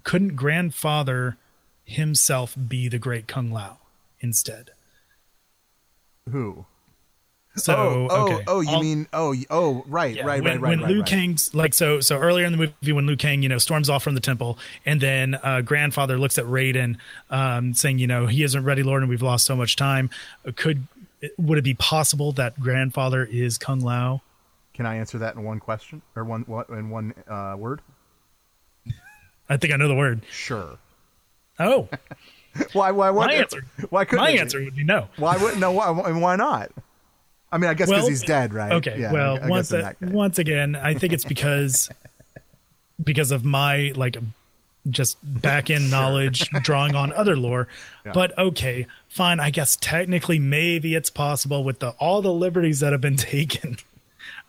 couldn't 0.03 0.35
grandfather 0.35 1.35
himself 1.85 2.55
be 2.67 2.87
the 2.87 2.99
great 2.99 3.27
Kung 3.27 3.51
Lao 3.51 3.77
instead? 4.19 4.71
Who? 6.29 6.65
So 7.55 7.73
oh, 7.75 8.07
oh, 8.11 8.33
okay. 8.33 8.43
oh, 8.47 8.61
you 8.61 8.69
I'll- 8.69 8.81
mean 8.81 9.07
oh, 9.13 9.35
oh, 9.49 9.83
right, 9.87 10.15
Yeah, 10.15 10.25
right, 10.25 10.43
when, 10.43 10.53
right, 10.53 10.61
right, 10.61 10.69
when 10.69 10.81
right, 10.81 10.89
Liu 10.91 10.99
right. 10.99 11.09
Kang's 11.09 11.55
like 11.55 11.73
so 11.73 12.01
so 12.01 12.17
earlier 12.19 12.45
in 12.45 12.51
the 12.51 12.57
movie 12.57 12.91
when 12.91 13.07
Liu 13.07 13.17
Kang 13.17 13.41
you 13.41 13.49
know 13.49 13.57
storms 13.57 13.89
off 13.89 14.03
from 14.03 14.13
the 14.13 14.21
temple 14.21 14.59
and 14.85 15.01
then 15.01 15.39
uh, 15.41 15.61
grandfather 15.61 16.19
looks 16.19 16.37
at 16.37 16.45
Raiden 16.45 16.97
um, 17.31 17.73
saying 17.73 17.97
you 17.97 18.05
know 18.05 18.27
he 18.27 18.43
isn't 18.43 18.63
ready 18.63 18.83
Lord 18.83 19.01
and 19.01 19.09
we've 19.09 19.23
lost 19.23 19.45
so 19.47 19.55
much 19.55 19.75
time 19.75 20.11
could 20.55 20.85
would 21.39 21.57
it 21.57 21.63
be 21.63 21.73
possible 21.73 22.31
that 22.33 22.59
grandfather 22.59 23.23
is 23.25 23.57
Kung 23.57 23.79
Lao 23.79 24.21
Can 24.75 24.85
I 24.85 24.97
answer 24.97 25.17
that 25.17 25.33
in 25.35 25.43
one 25.43 25.59
question 25.59 26.03
or 26.15 26.23
one 26.25 26.43
what 26.43 26.69
in 26.69 26.91
one 26.91 27.15
uh, 27.27 27.55
word? 27.57 27.81
I 29.49 29.57
think 29.57 29.73
I 29.73 29.77
know 29.77 29.87
the 29.87 29.95
word 29.95 30.21
Sure. 30.29 30.77
oh 31.57 31.89
Why? 32.73 32.91
Why? 32.91 33.09
Why? 33.11 33.27
my 33.27 33.33
answer 33.33 33.63
Why 33.89 34.05
couldn't 34.05 34.25
my 34.25 34.31
answer 34.31 34.63
would 34.63 34.75
be 34.75 34.83
no 34.83 35.07
Why 35.17 35.37
wouldn't? 35.37 35.59
No. 35.59 35.71
Why? 35.71 35.89
and 36.09 36.21
Why 36.21 36.35
not? 36.35 36.71
I 37.51 37.57
mean, 37.57 37.69
I 37.69 37.73
guess 37.73 37.87
because 37.87 38.01
Well, 38.03 38.09
he's 38.09 38.23
dead, 38.23 38.53
right? 38.53 38.73
Okay. 38.73 38.97
Yeah, 38.99 39.11
well, 39.13 39.37
I- 39.41 39.45
I 39.45 39.47
once 39.49 39.71
in 39.71 39.79
a- 39.79 39.83
that 39.83 40.01
once 40.01 40.37
again, 40.39 40.75
I 40.75 40.93
think 40.93 41.13
it's 41.13 41.23
because 41.25 41.89
because 43.03 43.31
of 43.31 43.45
my 43.45 43.93
like 43.95 44.17
just 44.89 45.17
back 45.23 45.69
end 45.69 45.89
knowledge 45.91 46.49
drawing 46.63 46.95
on 46.95 47.11
other 47.13 47.35
lore. 47.37 47.67
But 48.13 48.37
okay, 48.37 48.87
fine. 49.09 49.39
I 49.39 49.49
guess 49.49 49.75
technically 49.79 50.39
maybe 50.39 50.95
it's 50.95 51.09
possible 51.09 51.63
with 51.63 51.79
the 51.79 51.89
all 51.99 52.21
the 52.21 52.31
liberties 52.33 52.79
that 52.79 52.91
have 52.93 53.01
been 53.01 53.17
taken 53.17 53.77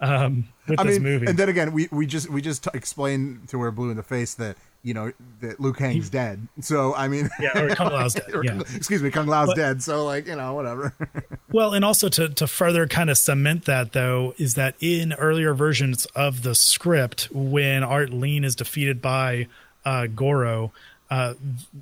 um 0.01 0.49
with 0.68 0.79
I 0.79 0.85
this 0.85 0.94
mean, 1.01 1.03
movie. 1.12 1.27
and 1.27 1.37
then 1.38 1.49
again, 1.49 1.73
we 1.73 1.88
we 1.90 2.07
just 2.07 2.29
we 2.31 2.40
just 2.40 2.64
t- 2.64 2.71
explained 2.75 3.49
to 3.49 3.61
her 3.61 3.71
blue 3.73 3.90
in 3.90 3.97
the 3.97 4.03
face 4.05 4.35
that 4.35 4.57
you 4.88 4.94
know 4.94 5.12
that 5.42 5.61
Liu 5.61 5.72
Kang's 5.72 6.09
dead. 6.11 6.48
So 6.61 6.94
I 6.94 7.07
mean, 7.09 7.29
yeah, 7.38 7.59
or 7.59 7.74
Kung 7.74 7.92
Lao's 7.92 8.14
dead. 8.14 8.24
or- 8.35 8.44
Yeah. 8.44 8.61
excuse 8.74 9.03
me, 9.03 9.11
Kung 9.11 9.27
Lao's 9.27 9.53
dead. 9.55 9.83
So 9.83 10.05
like 10.05 10.27
you 10.27 10.37
know 10.37 10.55
whatever. 10.55 10.94
Well, 11.51 11.72
and 11.72 11.83
also 11.83 12.11
to 12.11 12.29
to 12.29 12.46
further 12.46 12.87
kind 12.87 13.09
of 13.09 13.16
cement 13.16 13.64
that 13.64 13.92
though 13.94 14.35
is 14.37 14.53
that 14.55 14.74
in 14.81 15.14
earlier 15.14 15.55
versions 15.55 16.05
of 16.14 16.42
the 16.42 16.55
script, 16.55 17.29
when 17.33 17.83
Art 17.83 18.11
Lean 18.11 18.44
is 18.44 18.55
defeated 18.55 19.01
by 19.01 19.46
uh, 19.83 20.09
Goro, 20.09 20.72
uh, 21.11 21.33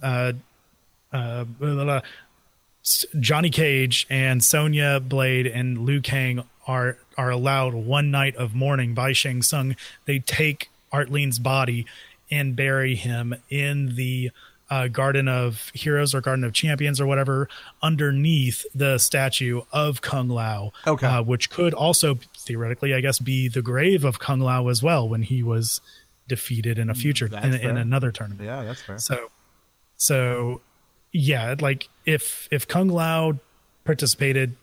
uh, 0.00 0.32
uh, 1.12 1.44
blah, 1.44 1.74
blah, 1.74 1.84
blah, 1.84 2.00
Johnny 3.18 3.50
Cage 3.50 4.06
and 4.08 4.42
Sonya 4.44 5.00
Blade 5.00 5.46
and 5.48 5.84
Liu 5.84 6.00
Kang 6.00 6.44
are 6.68 6.98
are 7.18 7.30
allowed 7.30 7.74
one 7.74 8.10
night 8.12 8.36
of 8.36 8.54
mourning 8.54 8.94
by 8.94 9.12
Shang 9.12 9.42
Tsung. 9.42 9.74
They 10.04 10.20
take 10.20 10.70
Art 10.92 11.10
Lean's 11.10 11.40
body 11.40 11.86
and 12.30 12.56
bury 12.56 12.94
him 12.94 13.34
in 13.48 13.96
the 13.96 14.30
uh, 14.68 14.88
Garden 14.88 15.28
of 15.28 15.70
Heroes 15.74 16.14
or 16.14 16.20
Garden 16.20 16.44
of 16.44 16.52
Champions 16.52 17.00
or 17.00 17.06
whatever 17.06 17.48
underneath 17.82 18.66
the 18.74 18.98
statue 18.98 19.62
of 19.72 20.00
Kung 20.02 20.28
Lao. 20.28 20.72
Okay. 20.86 21.06
uh, 21.06 21.22
which 21.22 21.50
could 21.50 21.72
also 21.72 22.18
theoretically, 22.36 22.92
I 22.94 23.00
guess, 23.00 23.18
be 23.18 23.48
the 23.48 23.62
grave 23.62 24.04
of 24.04 24.18
Kung 24.18 24.40
Lao 24.40 24.68
as 24.68 24.82
well 24.82 25.08
when 25.08 25.22
he 25.22 25.42
was 25.42 25.80
defeated 26.28 26.78
in 26.78 26.90
a 26.90 26.94
future 26.94 27.26
in, 27.26 27.54
in 27.54 27.76
another 27.76 28.10
tournament. 28.10 28.44
yeah, 28.44 28.64
that's 28.64 28.82
fair. 28.82 28.98
So, 28.98 29.30
so 29.96 30.60
yeah, 31.12 31.54
like 31.60 31.88
if 32.04 32.48
if 32.50 32.66
Kung 32.66 32.88
Lao 32.88 33.38
participated 33.84 34.56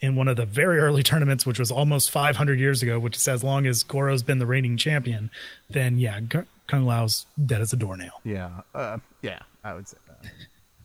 in 0.00 0.14
one 0.14 0.28
of 0.28 0.36
the 0.36 0.46
very 0.46 0.78
early 0.78 1.02
tournaments, 1.02 1.44
which 1.44 1.58
was 1.58 1.70
almost 1.70 2.10
500 2.10 2.60
years 2.60 2.82
ago, 2.82 2.98
which 3.00 3.16
is 3.16 3.26
as 3.26 3.42
long 3.42 3.66
as 3.66 3.82
Goro's 3.82 4.22
been 4.22 4.38
the 4.38 4.46
reigning 4.46 4.76
champion, 4.76 5.30
then 5.68 5.98
yeah, 5.98 6.20
Kung 6.68 6.86
Lao's 6.86 7.26
dead 7.44 7.60
as 7.60 7.72
a 7.72 7.76
doornail. 7.76 8.20
Yeah, 8.24 8.60
uh, 8.74 8.98
yeah, 9.22 9.40
I 9.64 9.74
would 9.74 9.88
say 9.88 9.96
that. 10.06 10.30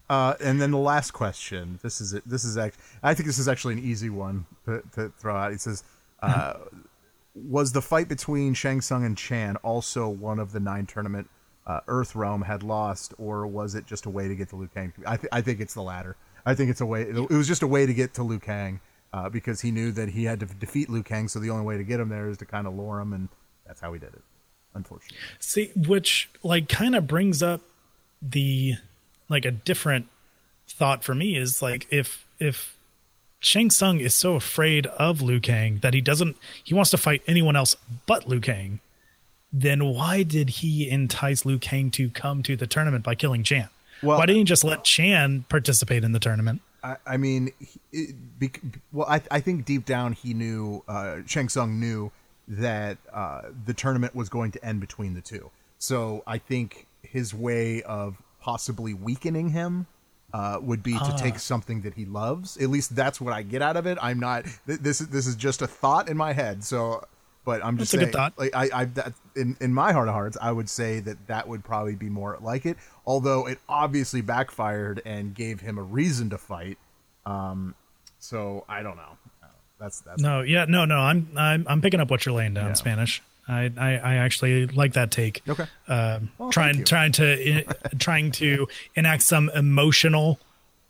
Uh, 0.10 0.34
and 0.44 0.62
then 0.62 0.72
the 0.72 0.78
last 0.78 1.12
question. 1.12 1.80
This 1.84 2.02
is 2.02 2.14
it. 2.14 2.24
This 2.26 2.44
is 2.44 2.58
act- 2.58 2.78
I 3.04 3.14
think 3.14 3.28
this 3.28 3.38
is 3.38 3.48
actually 3.48 3.74
an 3.74 3.84
easy 3.84 4.10
one 4.10 4.46
to, 4.66 4.82
to 4.96 5.10
throw 5.18 5.36
out. 5.36 5.52
It 5.54 5.62
says, 5.62 5.84
uh, 6.22 6.54
"Was 7.36 7.72
the 7.72 7.82
fight 7.82 8.10
between 8.10 8.54
Shang 8.54 8.82
Tsung 8.82 9.06
and 9.06 9.18
Chan 9.18 9.56
also 9.58 10.08
one 10.10 10.40
of 10.40 10.52
the 10.52 10.60
nine 10.60 10.86
tournament 10.86 11.30
uh, 11.68 11.80
Earth 11.88 12.16
Realm 12.16 12.42
had 12.44 12.64
lost, 12.64 13.14
or 13.18 13.48
was 13.48 13.76
it 13.76 13.86
just 13.86 14.06
a 14.06 14.10
way 14.10 14.28
to 14.28 14.36
get 14.36 14.50
to 14.50 14.56
Liu 14.56 14.70
Kang?" 14.74 14.94
I, 15.06 15.18
th- 15.18 15.30
I 15.32 15.42
think 15.42 15.60
it's 15.60 15.74
the 15.74 15.82
latter. 15.84 16.16
I 16.46 16.54
think 16.54 16.70
it's 16.70 16.82
a 16.82 16.86
way. 16.86 17.04
It 17.04 17.30
was 17.30 17.48
just 17.48 17.64
a 17.64 17.68
way 17.68 17.86
to 17.86 17.94
get 17.94 18.14
to 18.16 18.24
Liu 18.24 18.40
Kang 18.40 18.82
uh, 19.14 19.30
because 19.30 19.62
he 19.62 19.72
knew 19.72 19.92
that 19.94 20.10
he 20.10 20.26
had 20.26 20.40
to 20.42 20.46
defeat 20.46 20.90
Liu 20.90 21.04
Kang. 21.04 21.28
So 21.28 21.40
the 21.40 21.50
only 21.50 21.66
way 21.66 21.78
to 21.78 21.84
get 21.84 22.00
him 22.00 22.10
there 22.10 22.28
is 22.30 22.38
to 22.40 22.46
kind 22.46 22.68
of 22.68 22.76
lure 22.76 23.00
him, 23.00 23.14
and 23.14 23.30
that's 23.66 23.80
how 23.80 23.94
he 23.94 24.00
did 24.00 24.14
it. 24.14 24.22
Unfortunately. 24.76 25.18
See, 25.40 25.72
which 25.76 26.30
like 26.44 26.68
kind 26.70 26.96
of 26.96 27.08
brings 27.08 27.44
up 27.44 27.62
the 28.22 28.76
like 29.30 29.46
a 29.46 29.52
different 29.52 30.08
thought 30.68 31.04
for 31.04 31.14
me 31.14 31.36
is 31.36 31.62
like 31.62 31.88
if 31.92 32.26
if 32.40 32.76
Shang 33.40 33.70
Tsung 33.70 34.00
is 34.00 34.16
so 34.16 34.36
afraid 34.36 34.86
of 34.88 35.22
Liu 35.22 35.40
Kang 35.40 35.80
that 35.82 35.94
he 35.94 36.02
doesn't 36.02 36.38
he 36.64 36.74
wants 36.74 36.92
to 36.92 36.98
fight 36.98 37.22
anyone 37.28 37.56
else 37.56 37.76
but 38.06 38.28
Liu 38.28 38.40
Kang, 38.40 38.80
then 39.52 39.86
why 39.86 40.24
did 40.24 40.50
he 40.50 40.90
entice 40.90 41.46
Liu 41.46 41.60
Kang 41.60 41.92
to 41.92 42.10
come 42.10 42.42
to 42.44 42.56
the 42.56 42.68
tournament 42.68 43.04
by 43.04 43.16
killing 43.16 43.44
Chan? 43.44 43.70
Well- 44.02 44.18
why 44.18 44.26
didn't 44.26 44.40
he 44.40 44.44
just 44.46 44.64
let 44.64 44.84
Chan 44.84 45.46
participate 45.50 46.04
in 46.04 46.12
the 46.12 46.20
tournament? 46.20 46.62
I, 46.84 46.98
I 47.08 47.16
mean, 47.18 47.52
it, 47.94 48.14
bec- 48.40 48.60
well, 48.92 49.08
I, 49.08 49.22
I 49.32 49.40
think 49.40 49.64
deep 49.64 49.86
down 49.86 50.12
he 50.12 50.34
knew, 50.34 50.84
uh, 50.86 51.20
Shang 51.26 51.48
Tsung 51.48 51.80
knew 51.80 52.12
that 52.48 52.98
uh, 53.14 53.42
the 53.66 53.74
tournament 53.74 54.16
was 54.16 54.30
going 54.30 54.52
to 54.52 54.66
end 54.66 54.80
between 54.82 55.14
the 55.14 55.22
two. 55.22 55.50
So 55.78 56.24
I 56.28 56.38
think 56.38 56.88
his 57.02 57.34
way 57.34 57.82
of 57.84 58.22
possibly 58.42 58.94
weakening 58.94 59.50
him 59.50 59.88
uh, 60.34 60.58
would 60.62 60.82
be 60.84 60.98
Ah. 61.00 61.12
to 61.12 61.18
take 61.22 61.38
something 61.40 61.82
that 61.82 61.94
he 61.94 62.06
loves. 62.06 62.58
At 62.58 62.70
least 62.70 62.96
that's 62.96 63.22
what 63.22 63.34
I 63.34 63.44
get 63.44 63.62
out 63.62 63.78
of 63.78 63.86
it. 63.86 63.98
I'm 64.02 64.20
not. 64.20 64.46
Th- 64.68 64.80
this 64.80 65.00
is 65.02 65.08
this 65.10 65.28
is 65.28 65.36
just 65.36 65.62
a 65.62 65.68
thought 65.68 66.10
in 66.10 66.18
my 66.18 66.34
head. 66.34 66.64
So, 66.64 67.06
but 67.46 67.64
I'm 67.64 67.78
just 67.78 67.92
That's 67.92 68.10
a 68.10 68.12
saying. 68.12 68.32
Like 68.38 68.56
I, 68.56 68.82
I 68.82 68.86
that, 68.86 69.14
in 69.36 69.56
in 69.62 69.74
my 69.74 69.92
heart 69.92 70.08
of 70.08 70.14
hearts, 70.16 70.38
I 70.42 70.52
would 70.52 70.70
say 70.70 71.00
that 71.02 71.28
that 71.28 71.48
would 71.48 71.64
probably 71.64 71.96
be 71.96 72.10
more 72.10 72.38
like 72.42 72.66
it. 72.66 72.78
Although 73.06 73.48
it 73.48 73.60
obviously 73.70 74.22
backfired 74.22 75.02
and 75.06 75.36
gave 75.36 75.60
him 75.62 75.78
a 75.78 75.84
reason 75.84 76.30
to 76.32 76.38
fight. 76.38 76.78
Um, 77.26 77.76
so 78.20 78.66
I 78.68 78.82
don't 78.82 78.98
know. 78.98 79.18
That's 79.84 80.00
that's 80.02 80.22
No, 80.22 80.42
yeah, 80.42 80.66
no, 80.68 80.86
no. 80.86 80.98
I'm 80.98 81.28
I'm 81.38 81.66
I'm 81.68 81.82
picking 81.82 82.00
up 82.00 82.10
what 82.10 82.26
you're 82.26 82.34
laying 82.36 82.54
down, 82.54 82.68
Yeah. 82.68 82.74
Spanish. 82.74 83.22
I, 83.48 83.70
I 83.78 83.90
I 83.98 84.16
actually 84.16 84.68
like 84.68 84.94
that 84.94 85.12
take. 85.12 85.42
okay. 85.48 85.66
um, 85.90 86.32
Well, 86.38 86.50
trying 86.52 86.86
trying 86.86 87.12
to 87.14 87.64
trying 88.00 88.32
to 88.34 88.68
enact 88.96 89.24
some 89.24 89.50
emotional 89.50 90.40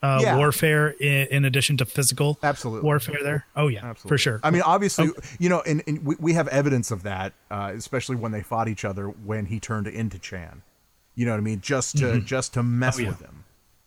uh, 0.03 0.19
Yeah. 0.21 0.37
warfare 0.37 0.89
in, 0.89 1.27
in 1.31 1.45
addition 1.45 1.77
to 1.77 1.85
physical 1.85 2.37
Absolutely. 2.43 2.83
warfare. 2.85 3.17
There, 3.23 3.45
oh 3.55 3.67
yeah, 3.69 3.79
Absolutely. 3.83 4.09
for 4.09 4.17
sure. 4.19 4.39
I 4.43 4.51
mean, 4.51 4.61
obviously, 4.61 5.07
Oh. 5.07 5.21
you 5.39 5.49
know, 5.49 5.61
and, 5.65 5.81
and 5.87 6.05
we, 6.05 6.15
we 6.19 6.33
have 6.33 6.47
evidence 6.49 6.91
of 6.91 7.01
that, 7.03 7.33
uh, 7.49 7.71
especially 7.73 8.17
when 8.17 8.31
they 8.31 8.43
fought 8.43 8.67
each 8.67 8.85
other 8.85 9.07
when 9.07 9.47
he 9.47 9.59
turned 9.59 9.87
into 9.87 10.19
Chan. 10.19 10.61
You 11.15 11.25
know 11.25 11.31
what 11.31 11.37
I 11.39 11.41
mean? 11.41 11.61
Just 11.61 11.97
to 11.99 12.19
just 12.21 12.53
to 12.55 12.61
mess 12.63 12.97
Oh, 12.97 13.01
yeah. 13.01 13.09
with 13.09 13.21
him. 13.21 13.43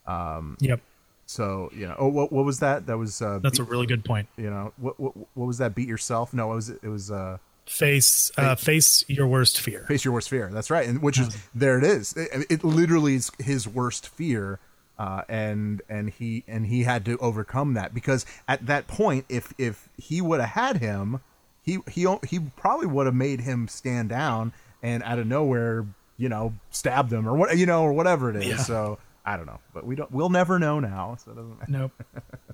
Um, 0.07 0.57
yep, 0.61 0.81
So 1.27 1.71
you 1.75 1.87
know, 1.87 1.97
oh, 1.99 2.09
what, 2.09 2.33
what 2.33 2.45
was 2.45 2.61
that? 2.61 2.87
That 2.87 2.99
was 2.99 3.21
uh, 3.21 3.41
that's 3.43 3.59
a 3.59 3.65
really 3.65 3.87
good 3.87 4.05
point. 4.05 4.29
you 4.37 4.49
know 4.49 4.73
what, 4.77 4.99
what 4.99 5.17
what 5.17 5.47
was 5.47 5.59
that? 5.59 5.75
Beat 5.75 5.89
yourself? 5.89 6.33
No, 6.33 6.53
it 6.53 6.55
was 6.55 6.69
it 6.71 6.89
was 6.89 7.11
uh, 7.11 7.39
Face 7.67 8.31
uh, 8.39 8.55
face 8.55 9.05
your 9.09 9.27
worst 9.27 9.61
fear. 9.61 9.85
face 9.89 10.05
your 10.05 10.15
worst 10.15 10.31
fear. 10.31 10.49
That's 10.53 10.71
right, 10.71 10.87
and 10.89 11.03
which 11.03 11.19
is 11.19 11.37
there. 11.53 11.79
It 11.79 11.85
is. 11.85 12.13
It, 12.13 12.47
it 12.49 12.65
literally 12.65 13.17
is 13.17 13.33
his 13.41 13.67
worst 13.67 14.09
fear, 14.09 14.61
uh, 15.01 15.23
and 15.29 15.83
and 15.89 16.11
he 16.11 16.45
and 16.47 16.67
he 16.67 16.85
had 16.85 17.05
to 17.07 17.19
overcome 17.19 17.75
that 17.75 17.93
because 17.93 18.25
at 18.47 18.67
that 18.67 18.87
point, 18.87 19.25
if 19.29 19.53
if 19.59 19.89
he 19.97 20.21
would 20.21 20.39
have 20.39 20.51
had 20.51 20.77
him, 20.77 21.21
he 21.61 21.79
he 21.91 22.07
he 22.29 22.39
probably 22.39 22.87
would 22.87 23.07
have 23.07 23.17
made 23.17 23.41
him 23.41 23.67
stand 23.67 24.11
down 24.11 24.53
and 24.81 25.03
out 25.03 25.19
of 25.19 25.27
nowhere, 25.27 25.87
you 26.17 26.29
know, 26.29 26.55
stabbed 26.71 27.13
him 27.13 27.29
or 27.29 27.35
what 27.35 27.59
you 27.59 27.67
know 27.67 27.83
or 27.83 27.93
whatever 27.93 28.31
it 28.31 28.37
is. 28.37 28.47
Yeah. 28.47 28.57
So 28.59 28.99
I 29.27 29.37
don't 29.37 29.47
know, 29.47 29.59
but 29.75 29.85
we 29.85 29.97
don't. 29.97 30.11
We'll 30.13 30.31
never 30.31 30.59
know 30.59 30.79
now. 30.81 31.17
So 31.25 31.33
it 31.33 31.35
doesn't 31.35 31.59
matter. 31.59 31.73
Nope. 31.73 31.93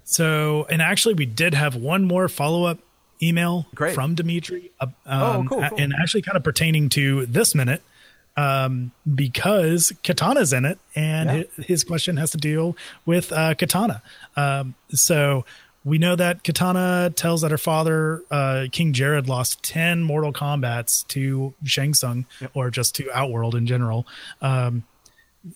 So, 0.05 0.67
and 0.71 0.81
actually, 0.83 1.15
we 1.15 1.27
did 1.27 1.55
have 1.55 1.77
one 1.77 2.05
more 2.05 2.29
follow 2.29 2.65
up 2.65 2.79
email 3.23 3.67
Great. 3.75 3.95
from 3.95 4.15
Dimitri. 4.15 4.71
Uh, 4.81 4.87
Oh, 5.07 5.41
um, 5.41 5.49
cool, 5.49 5.63
cool. 5.69 5.79
And 5.79 5.93
actually, 6.01 6.23
kind 6.23 6.37
of 6.37 6.43
pertaining 6.43 6.89
to 6.91 7.27
this 7.27 7.55
minute, 7.55 7.83
um, 8.37 8.91
because 9.15 9.93
Katana's 10.03 10.53
in 10.53 10.65
it, 10.65 10.79
and 10.97 11.29
Yeah. 11.29 11.43
hi- 11.57 11.63
his 11.63 11.85
question 11.85 12.17
has 12.17 12.31
to 12.33 12.39
deal 12.39 12.77
with 13.07 13.33
uh, 13.33 13.55
Katana. 13.55 14.03
Um, 14.37 14.75
so. 14.91 15.45
We 15.85 15.99
know 15.99 16.15
that 16.15 16.45
Katana 16.45 17.11
tells 17.17 17.41
that 17.41 17.51
her 17.51 17.59
father, 17.59 18.23
uh, 18.31 18.67
King 18.71 18.93
Jerrod, 18.93 19.27
lost 19.27 19.65
10 19.65 20.05
Mortal 20.05 20.33
Kombats 20.33 21.05
to 21.09 21.55
Shang 21.65 21.93
Tsung 21.93 22.25
or 22.55 22.71
just 22.71 22.95
to 22.95 23.11
Outworld 23.11 23.57
in 23.57 23.67
general. 23.67 24.07
Um, 24.41 24.85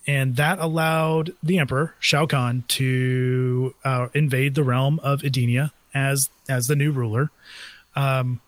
and 0.05 0.35
that 0.35 0.59
allowed 0.59 1.33
the 1.41 1.57
emperor 1.59 1.93
Shao 1.99 2.25
Kahn 2.25 2.63
to 2.69 3.73
uh, 3.83 4.07
invade 4.13 4.55
the 4.55 4.63
realm 4.63 4.99
of 4.99 5.21
Edenia 5.21 5.71
as 5.93 6.29
as 6.49 6.67
the 6.67 6.75
new 6.75 6.91
ruler. 6.91 7.29
Um, 7.95 8.41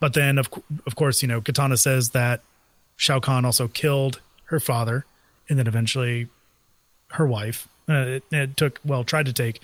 but 0.00 0.14
then, 0.14 0.38
of 0.38 0.48
of 0.86 0.94
course, 0.96 1.22
you 1.22 1.28
know, 1.28 1.40
Katana 1.40 1.76
says 1.76 2.10
that 2.10 2.40
Shao 2.96 3.20
Kahn 3.20 3.44
also 3.44 3.68
killed 3.68 4.20
her 4.46 4.60
father, 4.60 5.04
and 5.48 5.58
then 5.58 5.66
eventually 5.66 6.28
her 7.12 7.26
wife. 7.26 7.68
Uh, 7.88 7.92
it, 8.20 8.24
it 8.30 8.56
took 8.56 8.78
well, 8.84 9.04
tried 9.04 9.26
to 9.26 9.32
take 9.32 9.60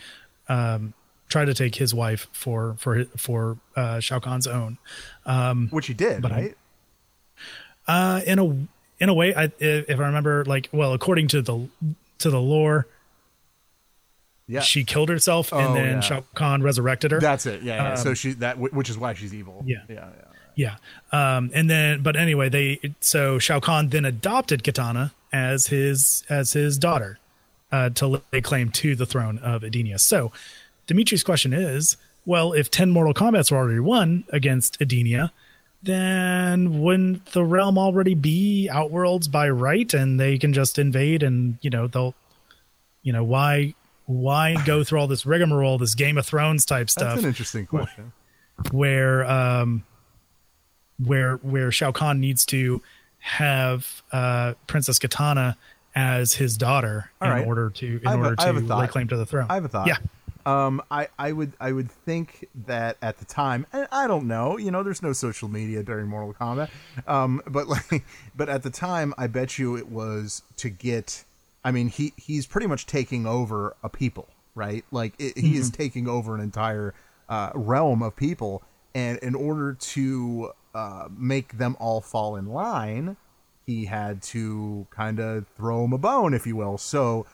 um, 0.48 0.94
try 1.28 1.44
to 1.44 1.54
take 1.54 1.74
his 1.76 1.94
wife 1.94 2.26
for 2.32 2.76
for 2.78 3.04
for 3.16 3.58
uh, 3.76 4.00
Shao 4.00 4.18
Kahn's 4.20 4.46
own. 4.46 4.78
Which 5.70 5.86
he 5.88 5.94
did, 5.94 6.22
But 6.22 6.32
I- 6.32 6.34
right? 6.40 6.56
Uh, 7.86 8.20
in 8.26 8.38
a 8.38 8.44
in 9.00 9.08
a 9.08 9.14
way, 9.14 9.34
I 9.34 9.52
if 9.58 9.98
I 9.98 10.06
remember, 10.06 10.44
like 10.44 10.68
well, 10.72 10.92
according 10.92 11.28
to 11.28 11.42
the 11.42 11.68
to 12.18 12.30
the 12.30 12.40
lore, 12.40 12.86
yeah. 14.46 14.60
she 14.60 14.84
killed 14.84 15.08
herself 15.08 15.52
Oh, 15.52 15.58
and 15.58 15.76
then 15.76 15.94
yeah. 15.94 16.00
Shao 16.00 16.24
Kahn 16.34 16.62
resurrected 16.62 17.12
her. 17.12 17.20
That's 17.20 17.46
it. 17.46 17.62
Yeah. 17.62 17.76
yeah. 17.76 17.94
so 17.94 18.14
she 18.14 18.32
that 18.34 18.58
which 18.58 18.90
is 18.90 18.98
why 18.98 19.14
she's 19.14 19.34
evil. 19.34 19.58
Um, 19.60 19.68
Yeah. 19.68 19.82
Yeah. 19.88 19.94
Yeah. 19.94 20.28
Yeah. 20.58 20.76
Um, 21.12 21.52
and 21.54 21.70
then, 21.70 22.02
but 22.02 22.16
anyway, 22.16 22.48
they 22.48 22.80
so 22.98 23.38
Shao 23.38 23.60
Kahn 23.60 23.90
then 23.90 24.04
adopted 24.04 24.64
Katana 24.64 25.12
as 25.32 25.68
his 25.68 26.24
as 26.28 26.52
his 26.52 26.78
daughter 26.78 27.18
uh, 27.70 27.90
to 27.90 28.20
lay 28.32 28.40
claim 28.40 28.70
to 28.70 28.96
the 28.96 29.06
throne 29.06 29.38
of 29.38 29.62
Edenia. 29.62 30.00
So, 30.00 30.32
Dimitri's 30.88 31.22
question 31.22 31.52
is: 31.52 31.96
Well, 32.26 32.52
if 32.52 32.72
ten 32.72 32.90
Mortal 32.90 33.14
Kombat's 33.14 33.52
were 33.52 33.58
already 33.58 33.78
won 33.78 34.24
against 34.30 34.80
Edenia, 34.80 35.30
then 35.82 36.80
wouldn't 36.80 37.26
the 37.26 37.44
realm 37.44 37.78
already 37.78 38.14
be 38.14 38.68
Outworlds 38.72 39.30
by 39.30 39.48
right, 39.48 39.92
and 39.94 40.18
they 40.18 40.38
can 40.38 40.52
just 40.52 40.78
invade 40.78 41.22
and 41.22 41.58
you 41.60 41.70
know 41.70 41.86
they'll, 41.86 42.14
you 43.02 43.12
know 43.12 43.24
why 43.24 43.74
why 44.06 44.56
go 44.64 44.82
through 44.84 45.00
all 45.00 45.06
this 45.06 45.24
rigmarole, 45.24 45.78
this 45.78 45.94
Game 45.94 46.18
of 46.18 46.26
Thrones 46.26 46.64
type 46.64 46.90
stuff? 46.90 47.14
That's 47.14 47.22
an 47.22 47.28
interesting 47.28 47.66
question. 47.66 48.12
where 48.72 49.24
um 49.24 49.84
where 51.04 51.36
where 51.36 51.70
Shao 51.70 51.92
Kahn 51.92 52.20
needs 52.20 52.44
to 52.46 52.82
have 53.20 54.02
uh 54.12 54.54
Princess 54.66 54.98
Katana 54.98 55.56
as 55.94 56.34
his 56.34 56.56
daughter 56.56 57.10
All 57.20 57.28
in 57.28 57.34
right. 57.34 57.46
order 57.46 57.70
to 57.70 58.00
in 58.02 58.06
I 58.06 58.14
order 58.14 58.34
a 58.34 58.36
to 58.36 58.76
lay 58.76 58.86
claim 58.88 59.08
to 59.08 59.16
the 59.16 59.26
throne. 59.26 59.46
I 59.48 59.54
have 59.54 59.64
a 59.64 59.68
thought. 59.68 59.86
Yeah. 59.86 59.96
Um, 60.48 60.82
I, 60.90 61.08
I 61.18 61.32
would 61.32 61.52
I 61.60 61.72
would 61.72 61.90
think 61.90 62.48
that 62.66 62.96
at 63.02 63.18
the 63.18 63.26
time 63.26 63.66
and 63.70 63.86
I 63.92 64.06
don't 64.06 64.26
know 64.26 64.56
you 64.56 64.70
know 64.70 64.82
there's 64.82 65.02
no 65.02 65.12
social 65.12 65.48
media 65.48 65.82
during 65.82 66.08
Mortal 66.08 66.32
Kombat 66.32 66.70
um 67.06 67.42
but 67.46 67.68
like 67.74 68.04
but 68.34 68.48
at 68.48 68.62
the 68.62 68.70
time 68.70 69.12
I 69.18 69.26
bet 69.26 69.58
you 69.58 69.76
it 69.76 69.88
was 69.88 70.42
to 70.56 70.70
get 70.70 71.24
I 71.62 71.70
mean 71.70 71.88
he 71.88 72.14
he's 72.16 72.46
pretty 72.46 72.66
much 72.66 72.86
taking 72.86 73.26
over 73.26 73.76
a 73.82 73.90
people 73.90 74.28
right? 74.54 74.84
Like 74.90 75.12
it, 75.18 75.36
he 75.36 75.56
is 75.56 75.70
taking 75.70 76.08
over 76.08 76.34
an 76.34 76.40
entire 76.40 76.94
uh, 77.28 77.50
realm 77.54 78.02
of 78.02 78.16
people 78.16 78.62
and 78.94 79.18
in 79.18 79.34
order 79.34 79.74
to 79.74 80.52
uh, 80.74 81.08
make 81.10 81.58
them 81.58 81.76
all 81.78 82.00
fall 82.00 82.36
in 82.36 82.46
line 82.46 83.16
he 83.66 83.84
had 83.84 84.22
to 84.22 84.86
kind 84.88 85.20
of 85.20 85.46
throw 85.48 85.84
him 85.84 85.92
a 85.92 85.98
bone 85.98 86.32
if 86.32 86.46
you 86.46 86.56
will. 86.56 86.78
So 86.78 87.26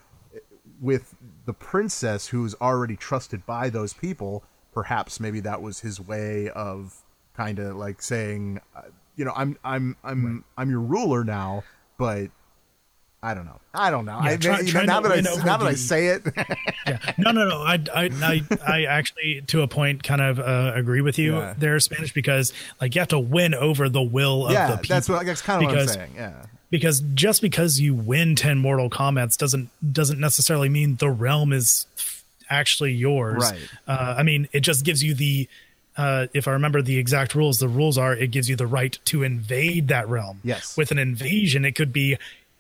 with 0.81 1.15
the 1.47 1.53
princess 1.53 2.29
who's 2.29 2.55
already 2.61 2.97
trusted 2.97 3.45
by 3.47 3.69
those 3.71 3.93
people 3.93 4.43
perhaps 4.73 5.21
maybe 5.21 5.41
that 5.41 5.61
was 5.63 5.81
his 5.81 6.01
way 6.01 6.49
of 6.51 6.97
kind 7.37 7.59
of 7.59 7.77
like 7.77 8.01
saying 8.03 8.61
uh, 8.77 8.83
you 9.17 9.25
know 9.25 9.33
i'm 9.37 9.57
i'm 9.65 9.97
i'm 10.05 10.45
i'm 10.59 10.71
your 10.71 10.81
ruler 10.81 11.23
now 11.25 11.63
but 11.99 12.29
i 13.23 13.33
don't 13.35 13.45
know 13.47 13.61
i 13.73 13.91
don't 13.91 14.05
know 14.05 14.19
Yeah, 14.23 14.31
I, 14.31 14.37
try- 14.37 14.61
you 14.61 14.73
know, 14.73 14.83
now 14.83 15.01
that 15.01 15.13
i 15.13 15.21
now 15.21 15.57
that 15.57 15.67
i 15.67 15.75
say 15.75 16.07
it 16.09 16.23
yeah. 16.87 16.99
No, 17.19 17.31
no, 17.31 17.49
no. 17.49 17.63
I, 17.63 17.79
I, 17.95 18.11
I, 18.23 18.43
I 18.67 18.83
actually, 18.85 19.41
to 19.47 19.63
a 19.63 19.69
point, 19.69 20.03
kind 20.03 20.21
of 20.21 20.39
uh, 20.39 20.73
agree 20.75 21.01
with 21.01 21.19
you 21.19 21.37
Yeah. 21.37 21.55
there, 21.57 21.81
Spanish, 21.81 22.13
because 22.13 22.53
like 22.81 22.95
you 22.95 23.01
have 23.01 23.09
to 23.09 23.19
win 23.19 23.55
over 23.55 23.89
the 23.89 24.03
will 24.03 24.47
of 24.47 24.53
yeah 24.53 24.73
the 24.73 24.77
people. 24.79 24.97
that's 24.97 25.09
what 25.09 25.25
that's 25.25 25.41
kind 25.41 25.65
of 25.65 25.71
what 25.71 25.79
i'm 25.81 25.89
saying 25.89 26.13
yeah 26.15 26.45
because 26.79 27.01
just 27.15 27.41
because 27.41 27.79
you 27.79 27.95
win 27.95 28.35
10 28.35 28.59
mortal 28.59 28.91
kombats 28.91 29.37
doesn't 29.37 29.69
doesn't 29.93 30.19
necessarily 30.19 30.69
mean 30.69 30.97
the 30.97 31.09
realm 31.09 31.53
is 31.53 31.87
actually 32.51 32.93
yours 32.93 33.43
Right. 33.51 33.69
uh, 33.87 34.15
i 34.19 34.23
mean 34.25 34.49
it 34.53 34.61
just 34.61 34.85
gives 34.85 35.03
you 35.03 35.15
the 35.15 35.49
uh, 35.97 36.27
if 36.35 36.49
i 36.49 36.51
remember 36.51 36.83
the 36.83 36.99
exact 36.99 37.35
rules 37.35 37.59
the 37.61 37.69
rules 37.69 37.97
are 37.97 38.13
it 38.15 38.31
gives 38.33 38.49
you 38.49 38.57
the 38.57 38.67
right 38.67 38.99
to 39.07 39.23
invade 39.23 39.89
that 39.89 40.09
realm 40.09 40.41
Yes. 40.43 40.77
with 40.77 40.91
an 40.91 40.99
invasion 40.99 41.65
it 41.65 41.75
could 41.77 41.93
be 41.93 42.19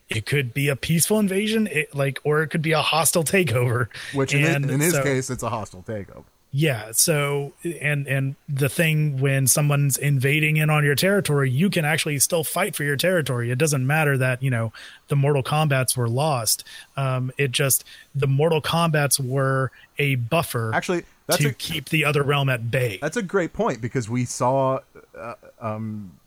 it 0.08 0.26
could 0.26 0.54
be 0.54 0.68
a 0.68 0.76
peaceful 0.76 1.18
invasion 1.18 1.66
it, 1.66 1.94
like 1.94 2.18
or 2.24 2.42
it 2.42 2.48
could 2.48 2.62
be 2.62 2.72
a 2.72 2.82
hostile 2.82 3.24
takeover 3.24 3.88
which 4.14 4.32
in, 4.34 4.40
his- 4.42 4.70
in 4.70 4.80
his 4.80 4.92
so- 4.94 5.02
case 5.02 5.28
it's 5.30 5.42
a 5.42 5.50
hostile 5.50 5.82
takeover 5.82 6.24
yeah. 6.56 6.90
So 6.92 7.52
and 7.80 8.06
and 8.06 8.36
the 8.48 8.68
thing 8.68 9.18
when 9.20 9.48
someone's 9.48 9.96
invading 9.96 10.56
in 10.56 10.70
on 10.70 10.84
your 10.84 10.94
territory, 10.94 11.50
you 11.50 11.68
can 11.68 11.84
actually 11.84 12.20
still 12.20 12.44
fight 12.44 12.76
for 12.76 12.84
your 12.84 12.96
territory. 12.96 13.50
It 13.50 13.58
doesn't 13.58 13.84
matter 13.84 14.16
that 14.18 14.40
you 14.40 14.50
know 14.50 14.72
the 15.08 15.16
Mortal 15.16 15.42
Kombat's 15.42 15.96
were 15.96 16.08
lost. 16.08 16.62
Um, 16.96 17.32
it 17.36 17.50
just 17.50 17.82
the 18.14 18.28
Mortal 18.28 18.62
Kombat's 18.62 19.18
were 19.18 19.72
a 19.98 20.14
buffer 20.14 20.72
actually 20.72 21.02
that's 21.26 21.42
to 21.42 21.48
a 21.48 21.52
keep 21.52 21.88
the 21.88 22.04
other 22.04 22.22
realm 22.22 22.48
at 22.48 22.70
bay. 22.70 22.98
That's 23.02 23.16
a 23.16 23.22
great 23.22 23.52
point 23.52 23.80
because 23.80 24.08
we 24.08 24.24
saw 24.24 24.78
uh, 25.18 25.34
um, 25.60 26.20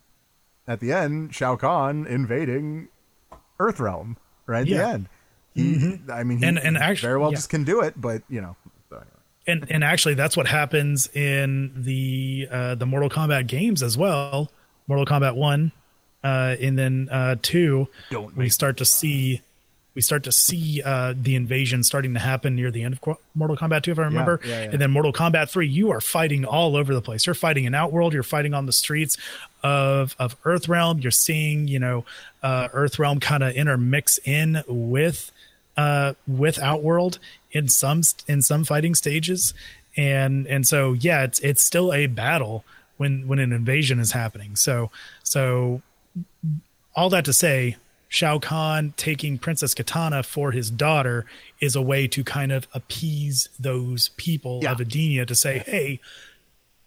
at 0.68 0.82
the 0.82 0.92
end 0.92 1.34
Shao 1.34 1.56
Kahn 1.56 2.06
invading 2.06 2.90
Earthrealm 3.60 4.18
right 4.46 4.62
at 4.62 4.68
Yeah. 4.68 4.78
the 4.78 4.88
end. 4.90 5.10
He, 5.56 6.00
I 6.12 6.24
mean, 6.24 6.38
he 6.40 6.46
And- 6.46 6.60
and 6.60 6.78
actu- 6.78 7.02
very 7.08 7.18
well 7.18 7.32
yeah. 7.32 7.38
just 7.38 7.50
can 7.50 7.64
do 7.64 7.82
it, 7.82 7.94
but 8.00 8.22
you 8.30 8.42
know. 8.42 8.56
And 9.48 9.66
and 9.72 9.84
actually 9.84 10.14
that's 10.14 10.36
what 10.38 10.48
happens 10.48 11.10
in 11.16 11.72
the 11.76 12.48
uh 12.52 12.76
the 12.76 12.86
Mortal 12.86 13.10
Kombat 13.10 13.48
games 13.48 13.82
as 13.82 13.98
well. 13.98 14.52
Mortal 14.88 15.06
Kombat 15.06 15.36
1 15.36 15.72
uh 16.24 16.56
and 16.60 16.78
then 16.78 17.10
uh 17.12 17.36
2 17.42 17.88
Don't 18.12 18.36
we 18.36 18.50
start 18.50 18.78
to 18.78 18.86
see 18.86 19.42
we 19.96 20.02
start 20.02 20.24
to 20.26 20.32
see 20.32 20.82
uh 20.84 21.14
the 21.20 21.36
invasion 21.36 21.84
starting 21.84 22.14
to 22.14 22.20
happen 22.20 22.56
near 22.56 22.70
the 22.72 22.84
end 22.84 23.00
of 23.02 23.18
Mortal 23.34 23.58
Kombat 23.58 23.84
2 23.84 23.92
if 23.92 24.00
I 24.00 24.04
remember. 24.04 24.40
yeah, 24.44 24.64
yeah. 24.64 24.70
And 24.72 24.82
then 24.82 24.92
Mortal 24.92 25.14
Kombat 25.14 25.50
3 25.50 25.68
you 25.68 25.92
are 25.92 26.02
fighting 26.02 26.46
all 26.46 26.76
over 26.76 26.94
the 26.94 27.02
place. 27.02 27.26
You're 27.26 27.34
fighting 27.36 27.66
in 27.66 27.74
Outworld, 27.74 28.14
you're 28.14 28.24
fighting 28.24 28.54
on 28.54 28.66
the 28.66 28.74
streets 28.74 29.18
of 29.64 30.16
of 30.20 30.42
Earthrealm. 30.44 31.02
You're 31.02 31.12
seeing, 31.12 31.68
you 31.68 31.80
know, 31.80 32.06
uh 32.44 32.68
Earthrealm 32.70 33.22
kind 33.22 33.44
of 33.44 33.54
intermix 33.56 34.20
in 34.26 34.62
with 34.68 35.32
uh, 35.78 36.16
with 36.28 36.58
Outworld 36.58 37.20
in 37.52 37.68
some 37.70 38.02
in 38.28 38.42
some 38.42 38.64
fighting 38.64 38.96
stages, 38.96 39.54
and 39.96 40.46
and 40.48 40.68
so 40.68 40.94
yeah, 40.94 41.24
it's 41.24 41.40
it's 41.40 41.64
still 41.64 41.94
a 41.94 42.08
battle 42.08 42.64
when 42.98 43.28
when 43.28 43.40
an 43.40 43.52
invasion 43.52 44.00
is 44.00 44.12
happening. 44.12 44.56
So 44.56 44.92
so 45.24 45.82
all 46.96 47.10
that 47.10 47.26
to 47.26 47.34
say, 47.34 47.78
Shao 48.10 48.40
Kahn 48.40 48.94
taking 48.98 49.38
Princess 49.38 49.74
Katana 49.76 50.24
for 50.24 50.52
his 50.52 50.72
daughter 50.72 51.26
is 51.60 51.76
a 51.76 51.82
way 51.82 52.08
to 52.08 52.24
kind 52.24 52.52
of 52.52 52.68
appease 52.74 53.50
those 53.60 54.10
people 54.18 54.62
Yeah. 54.64 54.72
of 54.72 54.80
Edenia 54.80 55.26
to 55.28 55.36
say, 55.36 55.60
hey, 55.60 56.00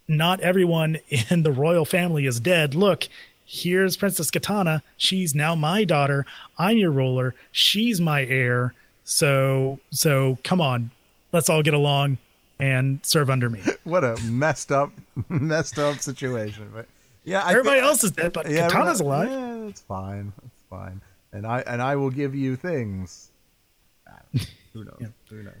not 0.07 0.41
everyone 0.41 0.97
in 1.29 1.43
the 1.43 1.51
royal 1.51 1.85
family 1.85 2.25
is 2.25 2.39
dead. 2.41 2.75
Look, 2.75 3.07
here's 3.45 3.95
Princess 3.95 4.29
Katana. 4.31 4.83
She's 4.97 5.33
now 5.33 5.55
my 5.55 5.85
daughter. 5.85 6.25
I'm 6.57 6.77
your 6.77 6.91
ruler. 6.91 7.35
She's 7.53 8.01
my 8.01 8.25
heir. 8.25 8.73
So 9.11 9.79
so 9.91 10.37
come 10.45 10.61
on, 10.61 10.91
let's 11.33 11.49
all 11.49 11.61
get 11.61 11.73
along 11.73 12.17
and 12.59 12.99
serve 13.03 13.29
under 13.29 13.49
me. 13.49 13.61
what 13.83 14.05
a 14.05 14.15
messed 14.23 14.71
up, 14.71 14.93
messed 15.29 15.77
up 15.77 15.99
situation. 15.99 16.69
But 16.73 16.87
yeah, 17.25 17.43
I 17.43 17.51
Everybody 17.51 17.81
else 17.81 18.05
is 18.05 18.11
dead, 18.11 18.31
but 18.31 18.49
yeah, 18.49 18.69
Katana's 18.69 19.01
alive. 19.01 19.29
Yeah, 19.29 19.67
it's 19.67 19.81
fine. 19.81 20.31
It's 20.45 20.63
fine. 20.69 21.01
And 21.33 21.45
I 21.45 21.59
and 21.67 21.81
I 21.81 21.97
will 21.97 22.09
give 22.09 22.33
you 22.33 22.55
things. 22.55 23.31
Know. 24.07 24.41
Who 24.73 24.85
knows? 24.85 25.09
Who 25.29 25.43
knows? 25.43 25.53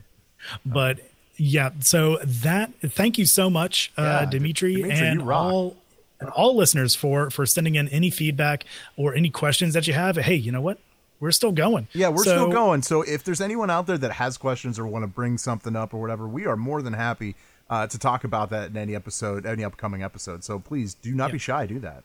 But 0.65 0.99
yeah, 1.35 1.71
so 1.81 2.19
that 2.23 2.71
thank 2.79 3.17
you 3.17 3.25
so 3.25 3.49
much, 3.49 3.91
uh, 3.97 4.01
Yeah, 4.01 4.29
Dimitri, 4.29 4.75
Dimitri, 4.75 5.07
and 5.07 5.29
all 5.29 5.75
and 6.21 6.29
all 6.29 6.55
listeners 6.55 6.95
for 6.95 7.29
for 7.29 7.45
sending 7.45 7.75
in 7.75 7.89
any 7.89 8.11
feedback 8.11 8.63
or 8.95 9.13
any 9.13 9.29
questions 9.29 9.73
that 9.73 9.87
you 9.87 9.93
have. 9.93 10.15
Hey, 10.15 10.35
you 10.35 10.53
know 10.53 10.61
what? 10.61 10.79
We're 11.21 11.31
still 11.31 11.53
going. 11.53 11.87
Yeah, 11.93 12.09
we're 12.09 12.25
So- 12.25 12.31
still 12.31 12.51
going. 12.51 12.81
So 12.81 13.03
if 13.03 13.23
there's 13.23 13.39
anyone 13.39 13.69
out 13.69 13.87
there 13.87 13.97
that 13.97 14.11
has 14.13 14.37
questions 14.37 14.77
or 14.77 14.85
want 14.85 15.03
to 15.03 15.07
bring 15.07 15.37
something 15.37 15.75
up 15.77 15.93
or 15.93 16.01
whatever, 16.01 16.27
we 16.27 16.45
are 16.47 16.57
more 16.57 16.81
than 16.81 16.91
happy 16.93 17.35
uh, 17.69 17.87
to 17.87 17.97
talk 17.97 18.25
about 18.25 18.49
that 18.49 18.71
in 18.71 18.75
any 18.77 18.93
episode, 18.95 19.45
any 19.45 19.63
upcoming 19.63 20.03
episode. 20.03 20.43
So 20.43 20.59
please 20.59 20.93
do 20.95 21.13
not 21.15 21.31
be 21.31 21.37
shy. 21.37 21.65
Do 21.67 21.79
that. 21.79 22.03